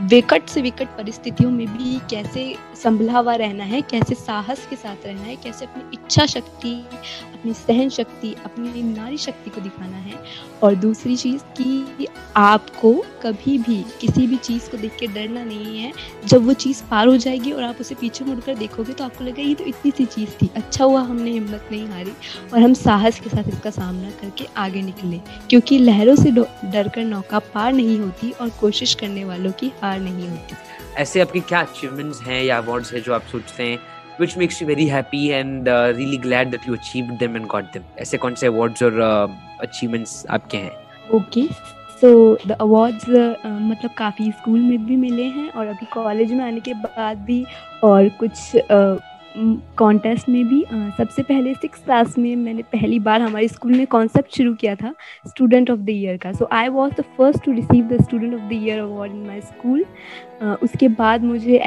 विकट 0.00 0.46
से 0.48 0.62
विकट 0.62 0.96
परिस्थितियों 0.96 1.50
में 1.50 1.66
भी 1.68 1.98
कैसे 2.10 2.54
संभला 2.82 3.18
हुआ 3.18 3.34
रहना 3.34 3.64
है, 3.64 3.80
कैसे 3.82 4.14
साहस 4.14 4.66
के 4.70 4.76
साथ 4.76 5.06
रहना 5.06 5.22
है, 5.22 5.36
कैसे 5.36 5.64
अपनी 5.64 5.82
इच्छा 5.94 6.26
शक्ति, 6.26 6.72
अपनी 7.34 7.52
सहन 7.52 7.88
शक्ति, 7.88 8.34
अपनी 8.44 8.82
नारी 8.82 9.16
शक्ति 9.16 9.50
को 9.50 9.60
दिखाना 9.60 9.96
है। 9.96 10.14
और 10.62 10.74
दूसरी 10.74 11.16
चीज़ 11.16 11.42
कि 11.56 12.06
आपको 12.36 12.92
कभी 13.22 13.56
भी 13.58 13.84
किसी 14.00 14.26
भी 14.26 14.36
चीज़ 14.36 14.70
को 14.70 14.76
देख 14.76 14.96
के 15.00 15.06
डरना 15.06 15.44
नहीं 15.44 15.78
है। 15.78 15.92
जब 16.26 16.46
वो 16.46 16.52
चीज़ 16.52 16.82
पार 16.90 17.08
हो 17.08 17.16
जाएगी 17.16 17.52
और 17.52 17.62
आप 17.62 17.80
उसे 17.80 17.94
पीछे 17.94 18.24
मुड़कर 18.24 18.54
देखोगे 18.54 18.92
तो 18.92 19.04
आपको 19.04 19.24
लगेगा, 19.24 19.48
ये 19.48 19.54
तो 19.54 19.64
इतनी 19.64 19.90
सी 19.90 20.04
चीज़ 20.04 20.30
थी 20.42 20.50
अच्छा 20.56 20.84
हुआ 20.84 21.00
हमने 21.00 21.30
हिम्मत 21.30 21.68
नहीं 21.72 21.86
हारी। 21.88 22.12
और 22.54 22.62
हम 22.62 22.74
साहस 22.74 23.20
के 23.20 23.30
साथ 23.30 23.48
इसका 23.48 23.70
सामना 23.70 24.10
करके 24.10 24.46
आगे 24.56 24.82
निकले। 24.82 25.20
क्योंकि 25.50 25.78
लहरों 25.78 26.16
से 26.16 26.30
डर 26.30 26.88
कर 26.88 27.04
नौका 27.04 27.38
पार 27.54 27.72
नहीं 27.72 27.98
होती 27.98 28.30
और 28.30 28.50
कोशिश 28.60 28.94
करने 28.94 29.24
वालों 29.24 29.52
की 29.52 29.72
बेकार 29.82 30.00
नहीं 30.00 30.28
होती। 30.28 30.56
ऐसे 30.96 31.20
आपके 31.20 31.40
क्या 31.40 31.60
अचीवमेंट्स 31.60 32.22
हैं 32.22 32.42
या 32.42 32.58
अवार्ड्स 32.58 32.92
हैं 32.94 33.02
जो 33.02 33.14
आप 33.14 33.22
सोचते 33.32 33.62
हैं 33.62 33.78
which 34.20 34.34
makes 34.36 34.60
you 34.60 34.66
very 34.68 34.86
happy 34.86 35.32
and 35.32 35.68
uh, 35.68 35.92
really 35.98 36.18
glad 36.24 36.50
that 36.54 36.66
you 36.66 36.74
achieved 36.74 37.22
them 37.22 37.36
and 37.38 37.48
got 37.48 37.78
ऐसे 37.98 38.18
कौन 38.18 38.34
से 38.34 38.46
अवार्ड्स 38.46 38.82
और 38.82 39.00
uh, 39.02 39.30
अचीवमेंट्स 39.60 40.26
आपके 40.30 40.56
हैं? 40.56 40.72
ओके 41.14 41.46
सो 42.00 42.38
द 42.46 42.56
अवार्ड्स 42.60 43.08
मतलब 43.46 43.90
काफ़ी 43.98 44.30
स्कूल 44.30 44.60
में 44.60 44.84
भी 44.86 44.96
मिले 44.96 45.24
हैं 45.24 45.50
और 45.50 45.66
अभी 45.66 45.86
कॉलेज 45.86 46.32
में 46.32 46.44
आने 46.44 46.60
के 46.60 46.74
बाद 46.74 47.18
भी 47.18 47.44
और 47.84 48.08
कुछ 48.20 48.32
uh, 48.56 48.98
कॉन्टेस्ट 49.78 50.28
में 50.28 50.44
भी 50.48 50.62
आ, 50.62 50.88
सबसे 50.96 51.22
पहले 51.22 51.54
सिक्स 51.54 51.84
क्लास 51.84 52.16
में 52.18 52.34
मैंने 52.36 52.62
पहली 52.72 52.98
बार 53.00 53.20
हमारे 53.22 53.48
स्कूल 53.48 53.72
में 53.72 53.86
कॉन्सेप्ट 53.86 54.36
शुरू 54.36 54.54
किया 54.54 54.74
था 54.74 54.94
स्टूडेंट 55.28 55.70
ऑफ़ 55.70 55.80
द 55.80 55.90
ईयर 55.90 56.16
का। 56.16 56.32
So 56.32 56.48
I 56.52 56.68
was 56.68 56.92
the 57.00 57.04
first 57.16 57.44
to 57.44 57.52
receive 57.52 57.88
the 57.88 58.02
student 58.02 58.34
of 58.34 58.48
the 58.48 58.52
year 58.52 58.78
award 58.80 59.12
in 59.12 59.26
my 59.26 59.40
school 59.40 59.84
उसके 60.62 60.88
बाद 60.90 61.24
मुझे 61.24 61.58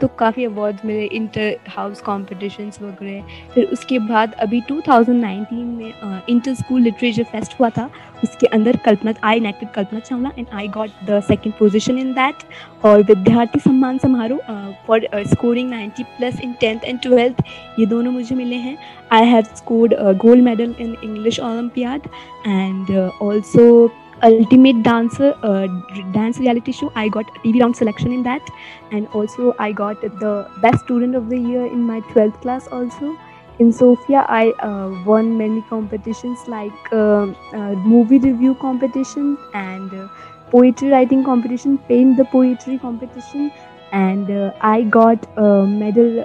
तो 0.00 0.06
काफ़ी 0.18 0.44
अवार्ड्स 0.44 0.84
मिले 0.84 1.04
इंटर 1.06 1.56
हाउस 1.68 2.00
कॉम्पिटिशन्स 2.02 2.80
वगैरह। 2.82 3.50
फिर 3.54 3.64
उसके 3.72 3.98
बाद 3.98 4.32
अभी 4.40 4.60
2019 4.62 5.52
में 5.52 6.22
इंटर 6.30 6.54
स्कूल 6.54 6.80
लिटरेचर 6.82 7.24
फेस्ट 7.24 7.58
हुआ 7.60 7.70
था। 7.70 7.88
उसके 8.24 8.46
अंदर 8.46 8.76
Kalpana 8.84 9.14
I 9.24 9.40
connected 9.40 9.70
Kalpana 9.70 10.00
Chawla 10.00 10.30
and 10.38 10.46
I 10.54 10.68
got 10.68 10.90
the 11.10 11.20
second 11.28 11.54
position 11.58 11.98
in 11.98 12.12
that 12.12 12.44
और 12.84 13.02
विद्यार्थी 13.02 13.60
सम्मान 13.60 13.98
समारोह 13.98 14.72
for 14.86 15.08
scoring 15.26 15.70
90 15.72 16.04
plus 16.18 16.40
in 16.40 16.52
tenth 16.60 16.84
and 16.84 17.00
twelfth 17.00 17.42
ये 17.78 17.86
दोनों 17.86 18.12
मुझे 18.12 18.34
मिले 18.34 18.56
हैं। 18.56 18.76
I 19.12 19.26
have 19.26 19.44
scored 19.56 19.94
gold 20.18 20.44
medal 20.44 20.74
in 20.80 20.96
English 21.04 21.40
olympiad 21.40 22.08
and 22.46 22.96
also 23.22 23.86
ultimate 24.22 24.82
dancer 24.82 25.34
uh, 25.42 25.66
dance 26.12 26.38
reality 26.38 26.72
show. 26.72 26.92
I 26.94 27.08
got 27.08 27.26
tv 27.44 27.60
round 27.60 27.76
selection 27.76 28.12
in 28.12 28.22
that. 28.24 28.42
And 28.90 29.08
also 29.08 29.54
i 29.58 29.72
got 29.72 30.00
the 30.00 30.48
best 30.62 30.84
student 30.84 31.14
of 31.14 31.28
the 31.28 31.38
year 31.38 31.66
in 31.66 31.80
my 31.80 32.00
12th 32.12 32.40
class 32.40 32.68
also. 32.68 33.16
In 33.58 33.72
sofia 33.72 34.24
i 34.28 34.50
uh, 34.68 34.90
won 35.06 35.36
many 35.36 35.62
competitions 35.68 36.46
like 36.46 36.92
uh, 36.92 37.26
uh 37.54 37.74
movie 37.92 38.18
review 38.18 38.54
competition 38.54 39.38
and 39.54 39.94
uh, 39.94 40.08
poetry 40.50 40.90
writing 40.90 41.24
competition 41.24 41.78
paint 41.88 42.16
the 42.16 42.24
poetry 42.26 42.78
competition. 42.78 43.50
And 43.92 44.30
uh, 44.30 44.52
i 44.60 44.82
got 44.82 45.26
a 45.38 45.66
medal 45.66 46.20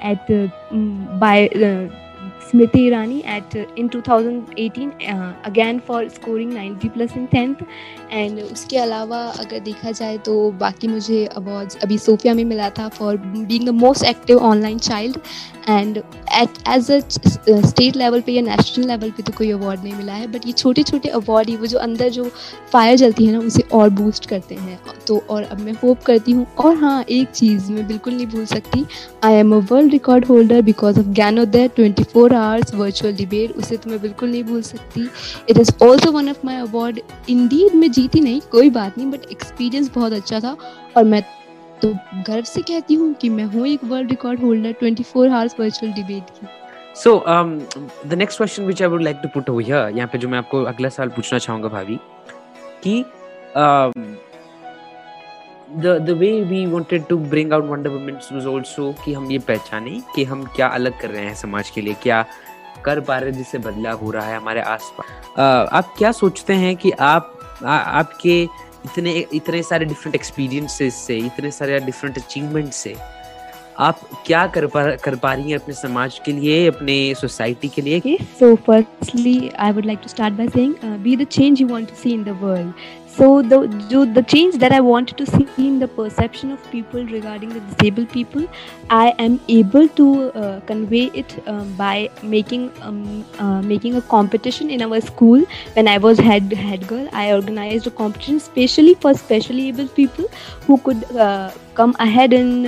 at 0.00 0.26
mm, 0.26 1.18
by 1.18 1.48
Smriti 2.50 2.82
Irani 2.88 3.24
at 3.26 3.54
uh, 3.54 3.66
in 3.76 3.88
2018 3.88 4.92
uh, 5.08 5.34
again 5.44 5.80
for 5.80 6.08
scoring 6.10 6.52
90 6.52 6.88
plus 6.90 7.16
in 7.16 7.28
10th 7.28 7.64
and 8.12 8.40
उसके 8.42 8.76
अलावा 8.76 9.18
अगर 9.40 9.58
देखा 9.60 9.90
जाए 9.90 10.16
तो 10.18 10.50
बाकी 10.60 10.88
मुझे 10.88 11.24
awards 11.26 11.76
अभी 11.84 11.98
Sophia 11.98 12.34
में 12.34 12.44
मिला 12.44 12.70
था 12.78 12.88
for 12.88 13.16
being 13.16 13.66
the 13.66 13.74
most 13.74 14.04
active 14.04 14.38
online 14.44 14.78
child 14.78 15.16
and 15.68 15.98
at 15.98 16.58
as 16.68 16.90
a 16.90 16.98
state 17.66 17.96
level 17.96 18.20
पे 18.20 18.32
या 18.32 18.42
नेशनल 18.42 18.86
लेवल 18.86 19.10
पे 19.10 19.22
तो 19.22 19.32
कोई 19.38 19.50
अवार्ड 19.52 19.82
नहीं 19.84 19.94
मिला 19.94 20.12
है 20.12 20.26
बट 20.32 20.46
ये 20.46 20.52
छोटे 20.52 20.82
छोटे 20.82 21.08
अवार्ड 21.08 21.48
ही 21.48 21.56
वो 21.56 21.66
जो 21.66 21.78
अंदर 21.78 22.08
जो 22.08 22.24
फायर 22.72 22.96
जलती 22.96 23.26
है 23.26 23.32
ना 23.32 23.38
उसे 23.46 23.62
और 23.72 23.90
बूस्ट 23.90 24.26
करते 24.26 24.54
हैं 24.54 24.78
तो 25.06 25.22
और 25.30 25.42
अब 25.42 25.60
मैं 25.60 25.72
होप 25.82 26.02
करती 26.06 26.32
हूँ 26.32 26.46
और 26.58 26.76
हाँ 26.76 27.02
एक 27.10 27.30
चीज़ 27.30 27.70
मैं 27.72 27.86
बिल्कुल 27.86 28.14
नहीं 28.14 28.26
भूल 28.26 28.44
सकती 28.46 28.84
I 29.24 29.34
am 29.34 29.54
a 29.54 29.58
world 29.72 29.92
record 29.92 30.26
holder 30.26 30.62
because 30.62 31.00
of 31.00 31.06
Gyanodaya 31.06 31.68
twenty 31.68 32.02
four 32.04 32.34
hours 32.40 32.74
virtual 32.74 33.14
debate 33.16 33.56
उसे 33.56 33.76
तो 33.76 33.90
मैं 33.90 34.00
बिल्कुल 34.02 34.30
नहीं 34.30 34.44
भूल 34.44 34.62
सकती। 34.62 35.08
It 35.48 35.58
is 35.58 35.72
also 35.82 36.12
one 36.12 36.28
of 36.30 36.46
my 36.46 36.56
award 36.58 37.00
indeed 37.28 37.74
में 37.74 37.90
जीती 37.92 38.20
नहीं, 38.20 38.40
कोई 38.52 38.70
बात 38.70 38.98
नहीं 38.98 39.10
बट 39.10 39.30
एक्सपीरियंस 39.32 39.90
बहुत 39.94 40.12
अच्छा 40.12 40.40
था। 40.40 40.56
और 40.96 41.04
मैं 41.04 41.22
तो 41.82 41.92
गर्व 42.26 42.44
से 42.44 42.62
कहती 42.62 42.94
हूँ 42.94 43.12
कि 43.14 43.28
मैं 43.28 43.44
हूँ 43.46 43.66
एक 43.66 43.84
world 43.84 44.10
record 44.10 44.40
holder 44.40 44.74
24 44.82 45.30
hours 45.30 45.54
virtual 45.60 45.92
debate 45.92 46.30
की। 46.30 46.46
So 46.96 47.16
the 48.06 48.14
next 48.14 48.36
question 48.38 48.64
which 48.64 48.82
I 48.82 48.88
would 48.88 49.02
like 49.02 49.20
to 49.22 49.28
put 49.34 49.50
over 49.50 49.62
here 49.62 49.96
यहाँ 49.96 50.08
पे 50.12 50.18
जो 50.18 50.28
मैं 50.28 50.38
आपको 50.38 50.62
अगला 50.64 50.88
सवाल 50.88 51.08
पूछना 51.08 51.38
चाहूँगा 51.38 51.68
भाभी, 51.68 51.96
कि 52.84 53.04
the 55.78 56.00
the 56.06 56.14
way 56.16 56.42
we 56.42 56.66
wanted 56.66 57.08
to 57.08 57.16
bring 57.16 57.52
out 57.52 57.64
Wonder 57.64 57.90
Woman 57.90 58.14
was 58.14 58.46
also 58.46 59.04
कि 59.04 59.12
हम 59.12 59.30
ये 59.30 59.38
पहचाने 59.38 60.02
कि 60.14 60.24
हम 60.24 60.44
क्या 60.44 60.66
अलग 60.66 61.00
कर 61.00 61.10
रहे 61.10 61.24
हैं 61.24 61.34
समाज 61.34 61.70
के 61.70 61.80
लिए 61.80 61.94
क्या 61.94 62.26
कर 62.84 63.00
पा 63.00 63.18
रहे 63.18 63.32
जिससे 63.32 63.58
बदलाव 63.58 63.98
हो 63.98 64.10
रहा 64.10 64.26
है 64.26 64.36
हमारे 64.36 64.60
आसपास। 64.60 65.38
आप 65.72 65.94
क्या 65.98 66.12
सोचते 66.12 66.52
हैं 66.52 66.76
कि 66.76 66.90
आप 66.90 67.38
आ, 67.64 67.76
आपके 67.76 68.42
इतने 68.84 69.26
इतने 69.32 69.62
सारे 69.62 69.84
डिफरेंट 69.84 70.14
एक्सपीरियंसेस 70.14 70.94
से 70.94 71.18
इतने 71.18 71.50
सारे 71.50 71.80
डिफरेंट 71.80 72.18
अचीवमेंट 72.18 72.72
से 72.72 72.96
आप 73.80 74.00
क्या 74.26 74.46
कर 74.54 74.66
पा 74.66 74.84
कर 75.04 75.14
पा 75.16 75.32
रही 75.34 75.50
हैं 75.50 75.58
अपने 75.58 75.74
समाज 75.74 76.20
के 76.24 76.32
लिए, 76.32 76.66
अपने 76.68 76.96
सोसाइटी 77.20 77.68
के 77.68 77.82
लिए? 77.82 78.00
कि 78.00 78.16
so 78.40 78.54
firstly 78.66 79.50
I 79.58 79.72
would 79.72 79.86
like 79.86 79.98
to 79.98 80.08
start 80.08 80.34
by 80.34 80.48
saying 80.48 80.74
be 81.02 81.16
the 81.16 81.24
change 81.32 81.60
you 81.60 81.68
want 81.68 81.88
to 81.88 81.94
see 82.02 82.12
in 82.12 82.24
the 82.24 82.38
world 82.42 82.72
so 83.18 83.42
the 83.42 83.88
जो 83.90 84.04
the 84.06 84.22
change 84.24 84.56
that 84.56 84.72
I 84.72 84.80
want 84.80 85.12
to 85.18 85.24
see 85.24 85.46
in 85.66 85.78
the 85.78 85.88
perception 85.96 86.52
of 86.52 86.68
people 86.72 87.06
regarding 87.12 87.52
the 87.52 87.54
disable 87.54 88.04
people 88.12 88.46
I 88.90 89.12
am 89.20 89.38
able 89.50 89.88
to 89.96 90.12
convey 90.68 91.00
it 91.16 91.32
by 91.78 92.08
making 92.24 92.68
making 93.66 93.94
a 93.96 94.00
competition 94.10 94.70
in 94.70 94.80
our 94.80 95.00
school 95.00 95.46
when 95.76 95.88
I 95.88 95.98
was 95.98 96.20
head 96.22 96.54
head 96.56 96.86
girl 96.88 97.08
I 97.14 97.32
organise 97.32 97.86
a 97.86 97.90
competition 97.98 98.38
specially 98.38 98.94
for 99.02 99.14
specially 99.16 99.68
able 99.68 99.88
people 99.96 100.28
who 100.68 100.76
could 100.84 101.04
come 101.76 101.92
ahead 102.00 102.32
in 102.32 102.66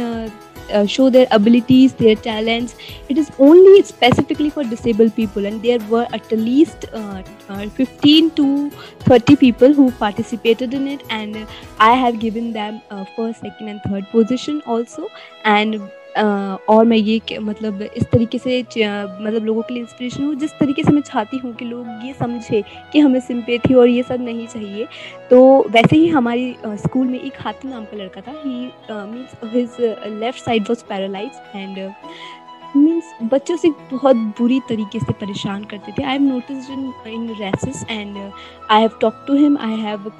uh, 0.72 0.82
uh, 0.82 0.86
show 0.86 1.10
their 1.10 1.26
abilities, 1.30 1.94
their 1.94 2.16
talents. 2.16 2.74
It 3.08 3.18
is 3.18 3.30
only 3.38 3.82
specifically 3.82 4.50
for 4.50 4.64
disabled 4.64 5.14
people, 5.14 5.46
and 5.46 5.62
there 5.62 5.78
were 5.88 6.06
at 6.12 6.30
least 6.32 6.86
uh, 6.92 7.22
uh, 7.48 7.68
15 7.68 8.30
to 8.32 8.70
30 9.00 9.36
people 9.36 9.74
who 9.74 9.90
participated 9.92 10.74
in 10.74 10.88
it, 10.88 11.02
and 11.10 11.46
I 11.78 11.92
have 11.94 12.18
given 12.18 12.52
them 12.52 12.80
first, 13.16 13.40
second, 13.40 13.68
and 13.68 13.82
third 13.82 14.08
position 14.10 14.62
also. 14.66 15.08
And 15.44 15.80
और 16.16 16.84
मैं 16.84 16.96
ये 16.96 17.38
मतलब 17.40 17.82
इस 17.82 18.04
तरीके 18.12 18.38
से 18.38 18.60
मतलब 18.62 19.44
लोगों 19.44 19.62
के 19.62 19.74
लिए 19.74 19.82
इंस्पिरेशन 19.82 20.24
हूँ। 20.24 20.34
जिस 20.36 20.50
तरीके 20.58 20.82
से 20.82 20.92
मैं 20.92 21.02
चाहती 21.02 21.36
हूँ 21.38 21.54
कि 21.56 21.64
लोग 21.64 21.86
ये 22.06 22.12
समझे 22.14 22.62
कि 22.92 22.98
हमें 22.98 23.18
सिंपेथी 23.20 23.74
और 23.74 23.88
ये 23.88 24.02
सब 24.02 24.20
नहीं 24.20 24.46
चाहिए 24.46 24.86
तो 25.30 25.40
वैसे 25.70 25.96
ही 25.96 26.08
हमारी 26.08 26.54
स्कूल 26.66 27.06
में 27.06 27.20
एक 27.20 27.40
हाथी 27.40 27.68
नाम 27.68 27.84
का 27.84 27.96
लड़का 27.96 28.20
था। 28.20 28.32
He 28.36 28.70
means 28.90 29.34
his 29.54 29.76
left 30.20 30.44
side 30.44 30.68
was 30.68 30.84
paralyse 30.88 31.40
and 31.56 31.78
means 32.76 33.12
बच्चों 33.32 33.56
से 33.56 33.68
बहुत 33.90 34.16
बुरी 34.38 34.58
तरीके 34.68 34.98
से 34.98 35.12
परेशान 35.14 35.64
करते 35.64 35.92
थे। 35.92 36.02
I 36.02 36.12
have 36.12 36.22
notice 36.22 36.70
in 36.70 36.92
in 37.06 37.28
recess 37.40 37.84
and 37.90 38.16
I 38.70 38.80
have 38.80 38.90
talk 39.00 39.24
to 39.26 39.34
him 39.36 39.56
I 39.60 39.76
have 39.76 40.10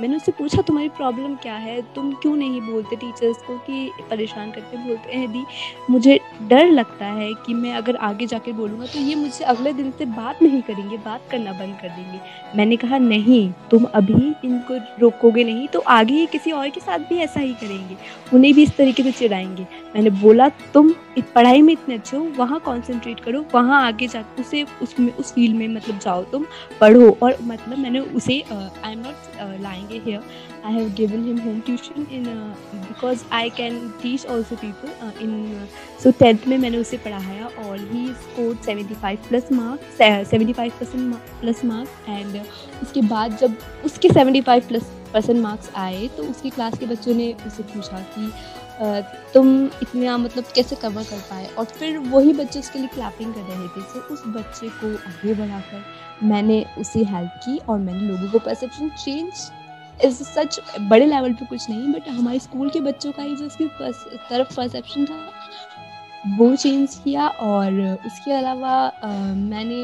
मैंने 0.00 0.16
उससे 0.16 0.32
पूछा, 0.32 0.62
तुम्हारी 0.62 0.88
प्रॉब्लम 0.96 1.34
क्या 1.36 1.54
है? 1.56 1.80
तुम 1.94 2.12
क्यों 2.12 2.34
नहीं 2.36 2.60
बोलते 2.62 2.96
टीचर्स 2.96 3.42
को 3.42 3.56
कि 3.60 3.90
परेशान 4.10 4.50
करते 4.50 4.76
बोलते 4.78 5.12
हैं? 5.12 5.30
दी, 5.32 5.44
मुझे 5.90 6.18
डर 6.42 6.70
लगता 6.70 7.06
है 7.06 7.32
कि 7.46 7.54
मैं 7.54 7.72
अगर 7.74 7.96
आगे 7.98 8.26
जाकर 8.26 8.52
बोलूँगा 8.52 8.86
तो 8.86 8.98
ये 9.00 9.14
मुझसे 9.14 9.44
अगले 9.46 9.72
दिन 9.72 9.90
से 9.98 10.04
बात 10.06 10.42
नहीं 10.42 10.60
करेंगे, 10.62 10.96
बात 10.98 11.22
करना 11.30 11.52
बंद 11.52 11.76
कर 11.82 11.88
देंगे। 11.88 12.20
मैंने 12.56 12.76
कहा, 12.76 12.98
नहीं, 12.98 13.50
तुम 13.70 13.84
अभी 13.84 14.34
इनको 14.44 14.76
रोकोगे 15.00 15.44
नहीं 15.44 15.66
तो 15.68 15.80
आगे 15.88 16.14
ही 16.14 16.26
किसी 16.28 16.52
और 16.52 16.68
के 16.68 16.80
साथ 16.80 16.98
भी 17.08 17.18
ऐसा 17.18 17.40
ही 17.40 17.52
करेंगे। 17.54 17.96
उन्हें 18.34 18.54
भी 18.54 18.62
इस 18.62 18.76
तरीके 18.76 19.02
से 19.02 19.12
चिढ़ाएँगे। 19.12 19.66
मैंने 19.94 20.10
बोला, 20.12 20.48
तुम 20.48 20.94
पढ़ाई 21.34 21.62
में 21.62 21.76
इतने 21.78 21.94
अच्छे 21.94 22.16
हो, 22.16 22.22
वहाँ 22.36 22.58
कॉन्सेंट्रेट 22.60 23.20
करो, 23.20 23.44
वहाँ 23.54 23.82
आगे 23.86 24.08
जा, 24.08 24.24
उसे, 24.40 24.62
उसमें, 24.82 25.12
उस 25.12 25.32
फ़ील्ड 25.32 25.56
में 25.56 25.66
मतलब 25.68 25.98
जाओ, 25.98 26.24
तुम 26.24 26.46
पढ़ो 26.80 27.16
और 27.22 27.36
मतलब 27.42 27.78
मैंने 27.78 28.00
उसे 28.00 28.40
आई 28.52 28.92
एम 28.92 28.98
नॉट 28.98 29.60
लाएँगे 29.62 29.98
here 29.98 30.22
I 30.64 30.72
have 30.72 30.88
given 30.94 31.24
him 31.24 31.38
home 31.38 31.60
tuition 31.60 32.06
in 32.12 32.24
because 32.74 33.24
I 33.32 33.50
can 33.50 33.78
teach 34.02 34.26
also 34.26 34.56
people 34.56 35.12
in 35.22 35.66
so 36.02 36.10
tenth 36.18 36.46
में 36.48 36.56
मैंने 36.58 36.78
उसे 36.78 36.96
पढ़ाया 36.98 37.46
और 37.58 37.78
he 37.92 38.06
score 38.14 38.54
seventy 38.64 38.94
five 38.94 39.18
plus 39.28 39.52
marks 39.52 39.96
seventy 40.30 40.52
five 40.52 40.72
percent 40.80 41.14
plus 41.40 41.64
marks 41.64 42.08
and 42.08 42.40
उसके 42.82 43.02
बाद 43.08 43.36
जब 43.36 43.56
उसके 43.84 44.08
seventy 44.08 44.40
five 44.40 44.68
plus 44.68 44.92
percent 45.12 45.40
marks 45.42 45.70
आए 45.76 46.06
तो 46.16 46.22
उसकी 46.22 46.50
क्लास 46.50 46.78
के 46.78 46.86
बच्चों 46.86 47.14
ने 47.14 47.32
उसे 47.46 47.62
पूछा 47.62 48.00
कि 48.14 48.30
तुम 49.34 49.48
इतना 49.82 50.16
मतलब 50.18 50.44
कैसे 50.54 50.76
कवर 50.76 51.04
कर 51.04 51.20
पाए? 51.30 51.46
और 51.48 51.64
फिर 51.64 51.98
वही 51.98 52.32
बच्चे 52.32 52.58
उसके 52.58 52.78
लिए 52.78 52.88
क्लैपिंग 52.88 53.34
कर 53.34 53.40
रहे 53.40 53.68
थे 53.68 53.82
तो 53.92 54.14
उस 54.14 54.22
बच्चे 54.26 54.68
को 54.68 54.94
आगे 55.10 55.34
बढ़ाकर 55.34 55.84
मैंने 56.22 56.64
उसे 56.78 57.04
हेल्प 57.04 57.40
की 57.44 57.58
और 57.68 57.78
मैंने 57.78 58.00
लोगों 58.00 58.28
को 58.30 58.38
परसेप्शन 58.38 58.88
चेंज 59.04 59.50
इस 60.04 60.22
सच 60.28 60.60
बड़े 60.80 61.06
लेवल 61.06 61.32
पे 61.32 61.44
कुछ 61.44 61.68
नहीं 61.70 61.92
बट 61.92 62.08
हमारे 62.08 62.38
स्कूल 62.38 62.70
के 62.70 62.80
बच्चों 62.80 63.12
का 63.12 63.22
ही 63.22 63.36
जो 63.36 63.46
उसकी 63.46 63.66
तरफ़ 64.30 64.54
परसेप्शन 64.56 65.04
था 65.04 65.18
वो 66.36 66.54
चेंज 66.56 66.94
किया 67.04 67.26
और 67.26 67.80
उसके 68.06 68.32
अलावा 68.32 68.70
मैंने 69.34 69.82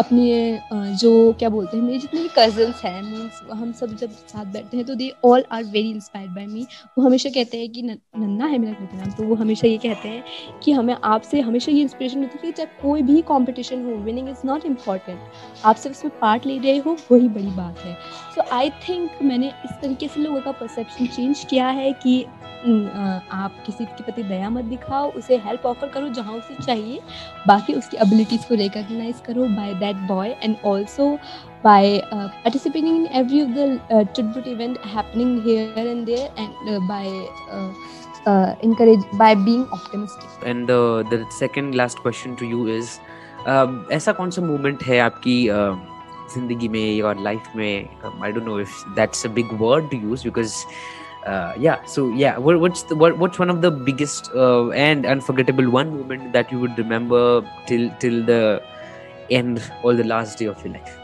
अपने 0.00 0.60
जो 0.96 1.32
क्या 1.38 1.48
बोलते 1.48 1.76
हैं, 1.76 1.84
मेरे 1.84 1.98
जितने 1.98 2.22
भी 2.22 2.28
कज़न्स 2.38 2.82
हैं 2.84 3.02
मीन्स 3.02 3.40
हम 3.52 3.72
सब 3.72 3.94
जब 3.96 4.10
साथ 4.10 4.44
बैठते 4.44 4.76
हैं 4.76 4.86
तो 4.86 4.94
they 4.94 5.10
all 5.24 5.44
are 5.52 5.64
very 5.64 5.90
inspired 5.90 6.30
by 6.34 6.46
me 6.46 6.66
वो 6.98 7.04
हमेशा 7.04 7.30
कहते 7.30 7.58
हैं 7.58 7.70
कि 7.72 7.82
नन्ना 7.82 8.46
है 8.46 8.58
मेरा 8.58 8.72
कृति 8.72 8.96
नाम 8.96 9.10
तो 9.10 9.24
वो 9.24 9.34
हमेशा 9.34 9.68
ये 9.68 9.78
कहते 9.78 10.08
हैं 10.08 10.60
कि 10.64 10.72
हमें 10.72 10.94
आपसे 11.04 11.40
हमेशा 11.40 11.72
ये 11.72 11.82
इंस्पिरेशन 11.82 12.22
होती 12.22 12.38
है 12.38 12.42
कि 12.42 12.52
चाहे 12.52 12.80
कोई 12.82 13.02
भी 13.02 13.20
कॉम्पिटिशन 13.22 13.84
हो 13.84 13.96
विनिंग 14.04 14.28
इज़ 14.28 14.46
नॉट 14.46 14.64
इंपॉर्टेंट 14.66 15.18
आप 15.64 15.76
सिर्फ़ 15.76 15.96
उसमें 15.98 16.18
पार्ट 16.20 16.46
ले 16.46 16.58
रहे 16.58 16.76
हो, 16.78 16.96
वही 17.10 17.28
बड़ी 17.28 17.50
बात 17.56 17.78
है. 17.78 17.94
सो 18.34 18.42
आई 18.52 18.70
थिंक 18.88 19.22
मैंने 19.22 19.46
इस 19.46 19.70
तरीके 19.82 20.08
से 20.08 20.20
लोगों 20.20 20.40
का 20.40 20.52
परसेप्शन 20.52 21.06
चेंज 21.06 21.44
किया 21.50 21.68
है 21.68 21.92
कि 21.92 22.24
आप 22.64 23.54
किसी 23.66 23.84
के 23.84 24.02
प्रति 24.02 24.22
दया 24.22 24.50
मत 24.50 24.64
दिखाओ 24.64 25.10
उसे 25.18 25.36
हेल्प 25.44 25.66
ऑफ़र 25.66 25.88
करो 25.88 26.08
जहाँ 26.08 26.34
उसे 26.34 26.54
चाहिए। 26.64 27.00
बाकी 27.46 27.74
उसकी 27.74 27.96
अबिलिटीज 27.96 28.44
को 28.44 28.54
रिकॉग्नाइज 28.54 29.20
करो 29.26 29.46
by 29.56 29.74
that 29.80 29.96
boy 30.08 30.36
and 30.42 30.56
also 30.66 31.10
by 31.64 31.98
participating 32.12 32.96
in 32.96 33.06
every 33.20 33.42
of 33.42 33.50
the 33.50 34.06
चुटबुट 34.16 34.46
event 34.48 34.78
happening 34.86 35.40
here 35.46 35.86
and 35.86 36.04
there 36.06 36.30
and 36.38 36.88
by 36.88 37.08
encourage 38.64 39.04
by 39.14 39.34
being 39.34 39.64
optimistic 39.72 40.48
and 40.48 40.66
the 41.12 41.26
second 41.38 41.74
last 41.74 41.98
question 41.98 42.34
to 42.34 42.46
you 42.46 42.66
is 42.76 42.98
ऐसा 43.92 44.12
कौन 44.12 44.30
सा 44.30 44.42
movement 44.42 44.82
है 44.82 44.98
आपकी 45.00 45.44
uh, 45.48 45.74
ज़िंदगी 46.34 46.68
में 46.68 46.92
या 46.92 47.12
life 47.22 47.50
में? 47.56 47.88
I 48.22 48.32
don't 48.32 48.44
know 48.44 48.58
if 48.60 48.84
that's 48.94 49.26
a 49.26 49.28
big 49.34 49.52
word 49.60 49.90
to 49.90 49.96
use 49.98 50.24
because 50.24 50.54
uh, 51.26 51.52
yeah 51.58 51.84
so 51.84 52.08
yeah 52.12 52.38
what, 52.38 52.60
what's 52.60 52.82
the 52.84 52.96
what, 52.96 53.18
what's 53.18 53.38
one 53.38 53.50
of 53.50 53.62
the 53.62 53.70
biggest 53.70 54.30
uh, 54.34 54.70
and 54.70 55.04
unforgettable 55.06 55.68
one 55.70 55.96
moment 55.98 56.32
that 56.32 56.50
you 56.52 56.58
would 56.60 56.76
remember 56.78 57.42
till 57.66 57.90
till 57.98 58.24
the 58.24 58.62
end 59.30 59.62
or 59.82 59.94
the 59.94 60.04
last 60.04 60.38
day 60.38 60.46
of 60.46 60.64
your 60.64 60.74
life 60.74 60.98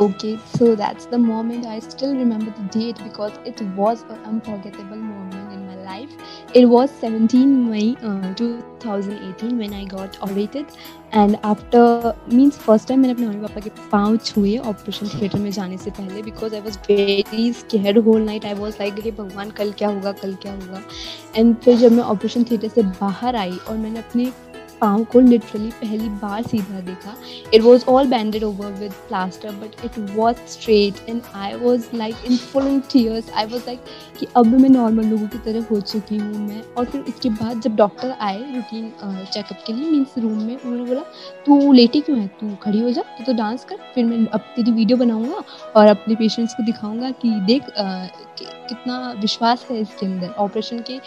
okay 0.00 0.38
so 0.56 0.74
that's 0.74 1.06
the 1.06 1.18
moment. 1.18 1.66
I 1.66 1.78
still 1.80 2.14
remember 2.16 2.52
the 2.58 2.66
date 2.78 2.98
because 3.02 3.32
it 3.44 3.60
was 3.76 4.02
an 4.02 4.18
unforgettable 4.24 4.96
moment 4.96 5.52
in 5.52 5.66
my 5.66 5.76
life. 5.76 6.10
It 6.54 6.66
was 6.66 6.90
17 6.90 7.70
may 7.70 7.96
uh, 8.02 8.34
2018 8.34 9.58
when 9.58 9.74
i 9.74 9.84
got 9.84 10.18
orated 10.22 10.66
and 11.14 11.36
after 11.44 12.14
means 12.32 12.56
first 12.58 12.88
time 12.88 13.00
मैंने 13.00 13.12
अपने 13.12 13.26
mummy 13.26 13.40
papa 13.42 13.60
के 13.60 13.70
पाँव 13.92 14.16
छुए 14.16 14.56
operation 14.58 15.08
theatre 15.08 15.38
में 15.38 15.50
जाने 15.50 15.76
से 15.78 15.90
पहले 15.90 16.22
because 16.22 16.54
I 16.54 16.60
was 16.60 16.78
very 16.88 17.52
scare 17.52 17.98
whole 17.98 18.20
night 18.22 18.44
I 18.44 18.54
was 18.54 18.74
like 18.80 18.98
हे 19.04 19.10
भगवान 19.10 19.50
कल 19.50 19.72
क्या 19.78 19.88
होगा 19.88 20.12
कल 20.12 20.34
क्या 20.42 20.52
होगा? 20.52 20.82
एंड 21.36 21.56
फिर 21.56 21.76
जब 21.76 21.92
मैं 21.92 22.02
ऑपरेशन 22.02 22.44
थिएटर 22.50 22.68
से 22.68 22.82
बाहर 23.00 23.36
आई 23.36 23.56
और 23.68 23.76
मैंने 23.76 23.98
अपने 23.98 24.30
पाँव 24.80 25.04
को 25.04 25.20
लिटरली 25.20 25.70
पहली 25.70 26.08
बार 26.18 26.42
सीधा 26.42 26.80
देखा। 26.80 27.16
It 27.54 27.62
was 27.62 27.84
all 27.88 28.06
banded 28.06 28.44
over 28.44 28.72
with 28.72 28.92
plaster 29.08 29.50
but 29.52 29.84
it 29.84 29.98
was 30.16 30.36
straight 30.48 31.08
and 31.08 31.20
I 31.34 31.54
was 31.54 31.86
like 31.94 32.16
in 32.30 32.36
full 32.36 32.80
tears 32.92 33.30
I 33.32 33.46
was 33.46 33.62
like 33.66 33.84
कि 34.20 34.26
अब 34.36 34.46
मैं 34.46 34.68
नॉर्मल 34.68 35.04
लोगों 35.04 35.26
की 35.28 35.38
तरह 35.38 35.64
हो 35.70 35.80
चुकी 35.82 36.16
हूँ 36.16 36.46
मैं। 36.48 36.62
और 36.74 36.84
फिर 36.84 37.04
इसके 37.08 37.28
बाद 37.30 37.60
जब 37.60 37.76
डॉक्टर 37.76 38.14
आए 38.20 38.38
रूटीन 38.54 38.92
चेकअप 39.32 39.62
के 39.66 39.72
लिए 39.72 39.90
मीन्स 39.90 40.18
रूम 40.18 40.42
में 40.42 40.56
उन्होंने 40.56 40.84
बोला 40.84 41.00
तू 41.46 41.72
लेटी 41.72 42.00
क्यों 42.00 42.18
है? 42.18 42.26
तू 42.40 42.54
खड़ी 42.62 42.80
हो 42.80 42.90
जा 42.90 43.02
तो, 43.02 43.24
तो 43.24 43.32
डांस 43.32 43.64
कर। 43.64 43.76
फिर 43.94 44.04
मैं 44.04 44.26
अब 44.26 44.40
तेरी 44.56 44.72
वीडियो 44.72 44.98
बनाऊँगा 44.98 45.42
और 45.76 45.86
अपने 45.86 46.14
पेशेंट्स 46.14 46.54
को 46.54 46.62
दिखाऊँगा 46.62 47.10
कि 47.12 47.30
देख 47.46 47.62
आ, 47.62 48.06
कि, 48.38 48.44
कितना 48.68 49.14
विश्वास 49.18 49.66
है 49.70 49.80
इसके 49.80 50.06
अंदर। 50.06 50.28
ऑपरेशन 50.38 50.78
के 50.80 50.98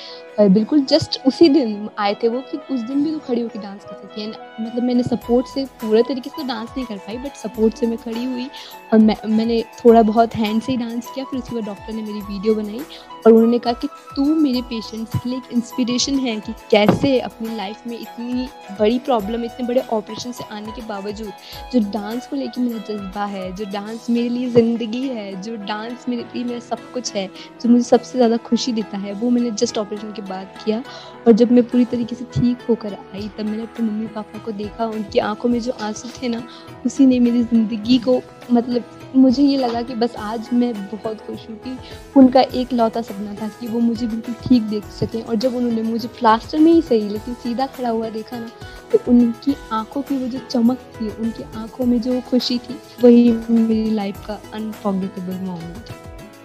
बिल्कुल 0.50 0.84
जस्ट 0.86 1.20
उसी 1.28 1.48
दिन 1.50 1.90
आए 2.00 2.14
थे 2.24 2.28
वो 2.28 2.42
कि 2.52 2.58
उस 2.74 2.80
दिन 2.82 3.04
भी 3.04 3.12
वो 3.12 3.20
खड़ी 3.20 3.42
होकर 3.42 3.60
डांस 3.60 3.84
कर 3.84 3.94
सकती 3.94 4.22
है 4.22 4.28
मतलब 4.62 4.84
मैंने 4.84 5.04
सपोर्ट 5.04 5.48
से 5.48 5.66
पूरे 5.82 6.04
तरीके 6.04 6.30
से 6.30 6.44
डांस 6.48 6.70
नहीं 6.70 6.86
कर 6.86 6.98
पाई 6.98 7.18
बट 7.18 7.36
सपोर्ट 7.36 7.78
से 7.78 7.88
मैं 7.88 7.98
खड़ी 7.98 8.24
हुई 8.26 8.50
और 8.94 9.00
मैं, 9.00 9.16
मैंने 9.28 9.62
थोड़ा 9.86 10.02
बहुत 10.02 10.36
हैंड 10.36 10.62
से 10.62 10.72
ही 10.72 10.78
डांस 10.78 11.10
किया, 11.16 11.26
फिर 11.26 11.40
उसके 11.40 11.56
बाद 11.56 11.66
डॉक्टर 11.66 11.94
ने 11.94 12.02
मेरी 12.02 12.22
वीडियो 12.22 12.56
बनाई 12.56 12.82
और 13.26 13.34
उन्होंने 13.34 13.58
कहा 13.60 13.74
कि 13.74 13.88
तू 14.16 14.24
मेरे 14.36 14.62
पेशेंट्स 14.62 15.12
के 15.16 15.30
लिए 15.30 15.38
एक 15.38 15.52
इंस्पिरेशन 15.54 16.18
है 16.20 16.40
कि 16.40 16.54
कैसे 16.72 17.20
अपनी 17.20 17.56
लाइफ 17.56 17.88
में 17.88 17.98
इतनी 18.00 18.48
बड़ी 18.80 18.98
प्रॉब्लम 19.00 19.44
इतने 19.46 19.68
बड़े 19.68 19.82
ऑपरेशन 19.94 20.32
से 20.32 20.44
आने 20.52 20.72
के 20.72 20.82
बावजूद 20.88 21.32
जो 21.74 21.80
डांस 21.92 22.28
को 22.28 22.36
लेकर 22.36 22.62
मेरा 22.62 22.80
जज्बा 22.90 23.26
है, 23.26 23.52
जो 23.56 23.66
डांस 23.66 24.10
मेरे 24.10 24.30
लिए 24.30 24.50
ज़िंदगी 24.50 25.08
है, 25.08 25.42
जो 25.42 25.56
डांस 25.56 26.06
मेरे 26.10 26.26
लिए 26.36 26.44
मेरा 26.44 26.60
सब 26.60 26.92
कुछ 26.94 27.14
है, 27.16 27.28
जो 27.62 27.70
मुझे 27.70 27.84
सबसे 27.84 28.18
ज़्यादा 28.18 28.38
खुशी 28.38 28.72
देता 28.72 28.98
है, 28.98 29.14
वो 29.14 29.30
मैंने 29.30 29.52
जस्ट 29.52 29.78
ऑपरेशन 29.78 30.12
के 30.12 30.22
बाद 30.32 30.54
किया 30.64 30.84
और 31.28 31.34
जब 31.34 31.52
मैं 31.52 31.64
पूरी 31.64 31.86
तरीके 31.86 32.16
से 32.16 32.26
ठीक 32.34 32.66
होकर 32.70 32.94
आई, 32.94 33.28
तब 33.38 33.46
मैंने 33.46 33.64
अपने 33.64 33.86
मम्मी 33.86 34.08
पापा 34.08 34.40
को 34.46 34.52
देखा, 34.54 34.86
उनकी 34.88 35.20
आँखों 35.22 35.50
में 35.50 35.60
जो 35.62 35.72
आँसू 35.82 36.10
थे 36.22 36.30
ना, 36.30 36.44
उसी 36.86 37.06
ने 37.06 37.20
मेरी 37.20 37.44
ज़िंदगी 37.44 37.98
को 38.00 38.22
मतलब 38.52 38.98
मुझे 39.16 39.44
ये 39.44 39.58
लगा 39.58 39.82
कि 39.82 39.96
बस 39.96 40.16
आज 40.16 40.48
मैं 40.54 40.74
बहुत 40.86 41.22
खुश 41.22 41.48
हूँ 41.50 41.58
कि 41.58 41.78
उनका 42.18 42.42
एक 42.42 42.74
लौता 42.74 43.02
सपना 43.02 43.34
था 43.36 43.48
कि 43.60 43.68
वो 43.68 43.80
मुझे 43.80 44.08
बिल्कुल 44.08 44.36
ठीक 44.44 44.64
देख 44.64 44.86
सकें। 44.92 45.22
और 45.22 45.36
जब 45.36 45.56
उन्होंने 45.56 45.82
मुझे 45.84 46.08
प्लास्टर 46.10 46.60
में 46.60 46.72
ही 46.72 46.82
सही, 46.82 47.10
लेकिन 47.10 47.34
सीधा 47.34 47.66
खड़ा 47.68 47.90
हुआ 47.90 48.10
देखा 48.10 48.40
ना 48.40 48.50
तो 48.92 49.00
उनकी 49.08 49.56
आँखों 49.72 50.02
की 50.02 50.18
वो 50.18 50.28
जो 50.28 50.40
चमक 50.42 50.78
थी, 50.96 51.10
उनकी 51.10 51.44
आँखों 51.56 51.86
में 51.86 52.00
जो 52.02 52.20
खुशी 52.22 52.58
थी, 52.60 52.76
वही 53.04 53.32
मेरी 53.50 53.90
लाइफ 53.92 54.26
का 54.28 54.40
unforgettable 54.54 55.46
moment 55.46 55.92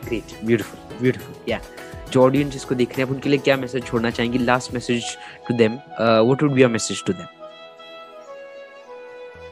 great 0.07 0.37
beautiful 0.45 0.86
beautiful 1.03 1.51
या 1.51 1.61
जो 2.13 2.23
ऑडियंस 2.25 2.57
इसको 2.57 2.75
देख 2.75 2.89
रहे 2.89 3.03
हैं 3.03 3.09
आप 3.09 3.15
उनके 3.15 3.29
लिए 3.29 3.39
क्या 3.39 3.57
मैसेज 3.57 3.85
छोड़ना 3.87 4.11
चाहेंगे 4.11 4.39
last 4.39 4.75
message 4.75 5.17
to 5.49 5.55
them 5.57 5.73
what 6.01 6.43
would 6.43 6.53
be 6.53 6.61
your 6.61 6.71
message 6.71 7.05
to 7.07 7.13
them 7.13 7.35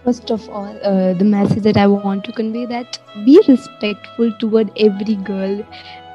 first 0.06 0.30
of 0.30 0.42
all 0.50 0.72
uh, 0.88 1.12
the 1.14 1.24
message 1.24 1.62
that 1.66 1.78
i 1.82 1.84
want 1.90 2.24
to 2.24 2.32
convey 2.38 2.64
that 2.72 2.98
be 3.26 3.36
respectful 3.46 4.32
toward 4.42 4.72
every 4.86 5.14
girl 5.28 5.54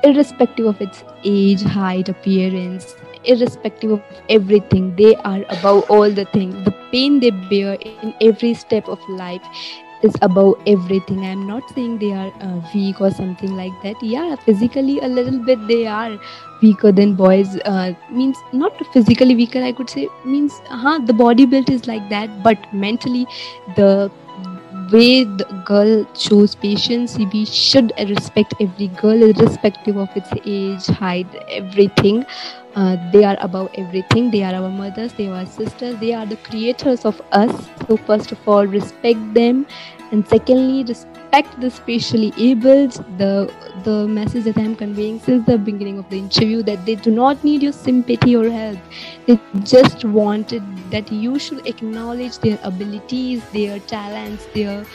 irrespective 0.10 0.68
of 0.72 0.84
its 0.88 1.04
age 1.32 1.64
height 1.78 2.12
appearance 2.14 2.94
irrespective 3.26 3.92
of 3.92 4.22
everything 4.30 4.96
they 4.96 5.16
are 5.32 5.42
above 5.58 5.90
all 5.90 6.18
the 6.20 6.26
things 6.36 6.64
the 6.66 6.76
pain 6.92 7.20
they 7.20 7.32
bear 7.54 7.74
in 7.88 8.14
every 8.22 8.54
step 8.54 8.88
of 8.88 9.10
life 9.18 9.66
is 10.04 10.16
above 10.22 10.56
everything. 10.68 11.26
I'm 11.26 11.46
not 11.48 11.70
saying 11.74 12.00
they 12.00 12.12
are 12.14 12.32
uh, 12.42 12.62
weak 12.74 13.02
or 13.02 13.12
something 13.12 13.56
like 13.56 13.74
that. 13.84 14.02
Yeah 14.02 14.36
physically 14.46 15.00
a 15.00 15.08
little 15.08 15.40
bit 15.40 15.68
they 15.68 15.86
are 15.88 16.20
weaker 16.62 16.92
than 16.92 17.16
boys 17.16 17.58
uh, 17.66 17.94
means 18.12 18.38
not 18.54 18.74
physically 18.94 19.36
weaker 19.36 19.64
i 19.64 19.72
could 19.72 19.90
say. 19.90 20.08
Means 20.26 20.62
huh, 20.66 21.00
the 21.00 21.14
body 21.14 21.46
build 21.46 21.70
is 21.70 21.88
like 21.88 22.10
that 22.10 22.42
but 22.44 22.74
mentally 22.74 23.26
the 23.76 24.12
way 24.92 25.24
the 25.24 25.46
girl 25.66 26.06
shows 26.16 26.56
patience 26.56 27.18
we 27.34 27.46
should 27.46 27.92
respect 28.08 28.54
every 28.60 28.88
girl 29.02 29.22
irrespective 29.24 29.98
of 29.98 30.10
its 30.16 30.30
age 30.46 30.86
height 30.98 31.28
everything. 31.50 32.26
Uh, 32.76 32.96
they 33.12 33.24
are 33.24 33.38
above 33.42 33.70
everything. 33.78 34.30
They 34.32 34.44
are 34.44 34.54
our 34.54 34.70
mothers 34.70 35.14
they 35.14 35.28
are 35.28 35.36
our 35.40 35.46
sisters 35.46 36.00
they 36.00 36.14
are 36.14 36.26
the 36.26 36.38
creators 36.38 37.06
of 37.06 37.22
us. 37.32 37.70
So 37.88 37.98
first 37.98 38.32
of 38.32 38.48
all 38.48 38.66
respect 38.68 39.34
them 39.34 39.66
and 40.12 40.28
secondly 40.28 40.84
respect 40.84 41.60
the 41.62 41.70
spatially 41.70 42.34
abled. 42.38 42.94
The 43.18 43.54
the 43.84 44.08
message 44.08 44.44
that 44.46 44.58
i'm 44.58 44.76
conveying 44.76 45.20
since 45.20 45.46
the 45.46 45.58
beginning 45.58 46.00
of 46.00 46.10
the 46.10 46.18
interview 46.18 46.64
that 46.64 46.86
they 46.86 46.96
do 46.96 47.12
not 47.12 47.44
need 47.44 47.64
your 47.64 47.72
sympathy 47.72 48.36
or 48.36 48.50
help. 48.50 48.80
They 49.28 49.40
just 49.64 50.06
wanted 50.06 50.64
that 50.92 51.12
you 51.12 51.40
should 51.40 51.66
acknowledge 51.68 52.40
their 52.40 52.60
abilities 52.64 53.44
their 53.52 53.80
talents 53.80 54.46
their 54.54 54.86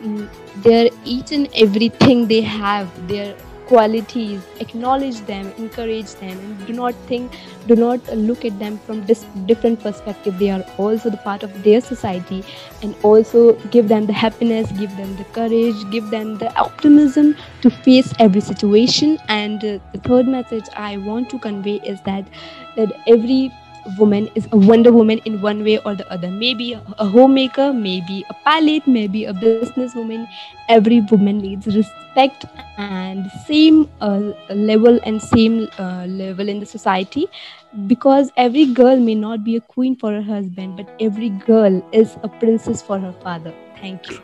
mm, 0.00 0.28
their 0.62 0.88
each 1.04 1.32
and 1.32 1.48
everything 1.54 2.26
they 2.26 2.40
have 2.40 3.08
their 3.08 3.36
qualities 3.66 4.42
acknowledge 4.60 5.20
them 5.30 5.52
encourage 5.58 6.14
them 6.22 6.38
and 6.38 6.66
do 6.66 6.72
not 6.72 6.94
think 7.10 7.36
do 7.66 7.76
not 7.76 8.00
look 8.16 8.44
at 8.44 8.58
them 8.58 8.78
from 8.78 9.04
this 9.06 9.24
different 9.46 9.80
perspective. 9.80 10.38
They 10.38 10.50
are 10.50 10.64
also 10.78 11.10
the 11.10 11.16
part 11.16 11.42
of 11.42 11.62
their 11.64 11.80
society 11.80 12.44
and 12.82 12.94
also 13.02 13.54
give 13.76 13.88
them 13.88 14.06
the 14.06 14.12
happiness 14.12 14.70
give 14.72 14.96
them 14.96 15.16
the 15.16 15.24
courage 15.24 15.90
give 15.90 16.10
them 16.10 16.38
the 16.38 16.54
optimism 16.56 17.34
to 17.62 17.70
face 17.70 18.12
every 18.18 18.40
situation. 18.40 19.18
And 19.28 19.64
uh, 19.64 19.78
the 19.92 19.98
third 19.98 20.28
message 20.28 20.64
i 20.76 20.96
want 20.98 21.30
to 21.30 21.38
convey 21.38 21.76
is 21.94 22.00
that 22.02 22.26
that 22.76 22.92
every 23.06 23.52
woman 23.98 24.28
is 24.34 24.46
a 24.52 24.56
Wonder 24.56 24.92
Woman 24.92 25.18
in 25.24 25.40
one 25.40 25.62
way 25.64 25.78
or 25.78 25.94
the 25.94 26.10
other. 26.10 26.30
Maybe 26.30 26.72
a 26.74 27.06
homemaker, 27.06 27.72
maybe 27.72 28.24
a 28.30 28.34
pilot, 28.44 28.86
maybe 28.86 29.24
a 29.24 29.32
businesswoman. 29.32 30.28
Every 30.68 31.00
woman 31.00 31.38
needs 31.38 31.66
respect 31.66 32.44
and 32.78 33.30
same 33.46 33.88
uh, 34.00 34.32
level 34.50 34.98
and 35.04 35.20
same 35.22 35.68
uh, 35.78 36.06
level 36.06 36.48
in 36.48 36.60
the 36.60 36.66
society 36.66 37.26
because 37.86 38.30
every 38.36 38.66
girl 38.66 38.96
may 38.96 39.14
not 39.14 39.44
be 39.44 39.56
a 39.56 39.60
queen 39.60 39.96
for 39.96 40.12
her 40.12 40.22
husband, 40.22 40.76
but 40.76 40.88
every 41.00 41.28
girl 41.30 41.82
is 41.92 42.16
a 42.22 42.28
princess 42.28 42.82
for 42.82 42.98
her 42.98 43.12
father. 43.22 43.54
Thank 43.80 44.10
you. 44.10 44.22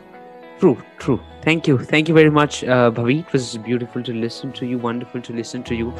True, 0.59 0.81
true. 0.97 1.19
Thank 1.41 1.67
you. 1.67 1.77
Thank 1.77 2.07
you 2.07 2.13
very 2.13 2.29
much, 2.29 2.63
uh, 2.63 2.89
Bhavi. 2.91 3.19
It 3.19 3.33
was 3.33 3.57
beautiful 3.57 4.01
to 4.03 4.13
listen 4.13 4.53
to 4.53 4.65
you, 4.65 4.77
wonderful 4.77 5.21
to 5.21 5.33
listen 5.33 5.63
to 5.63 5.75
you. 5.75 5.93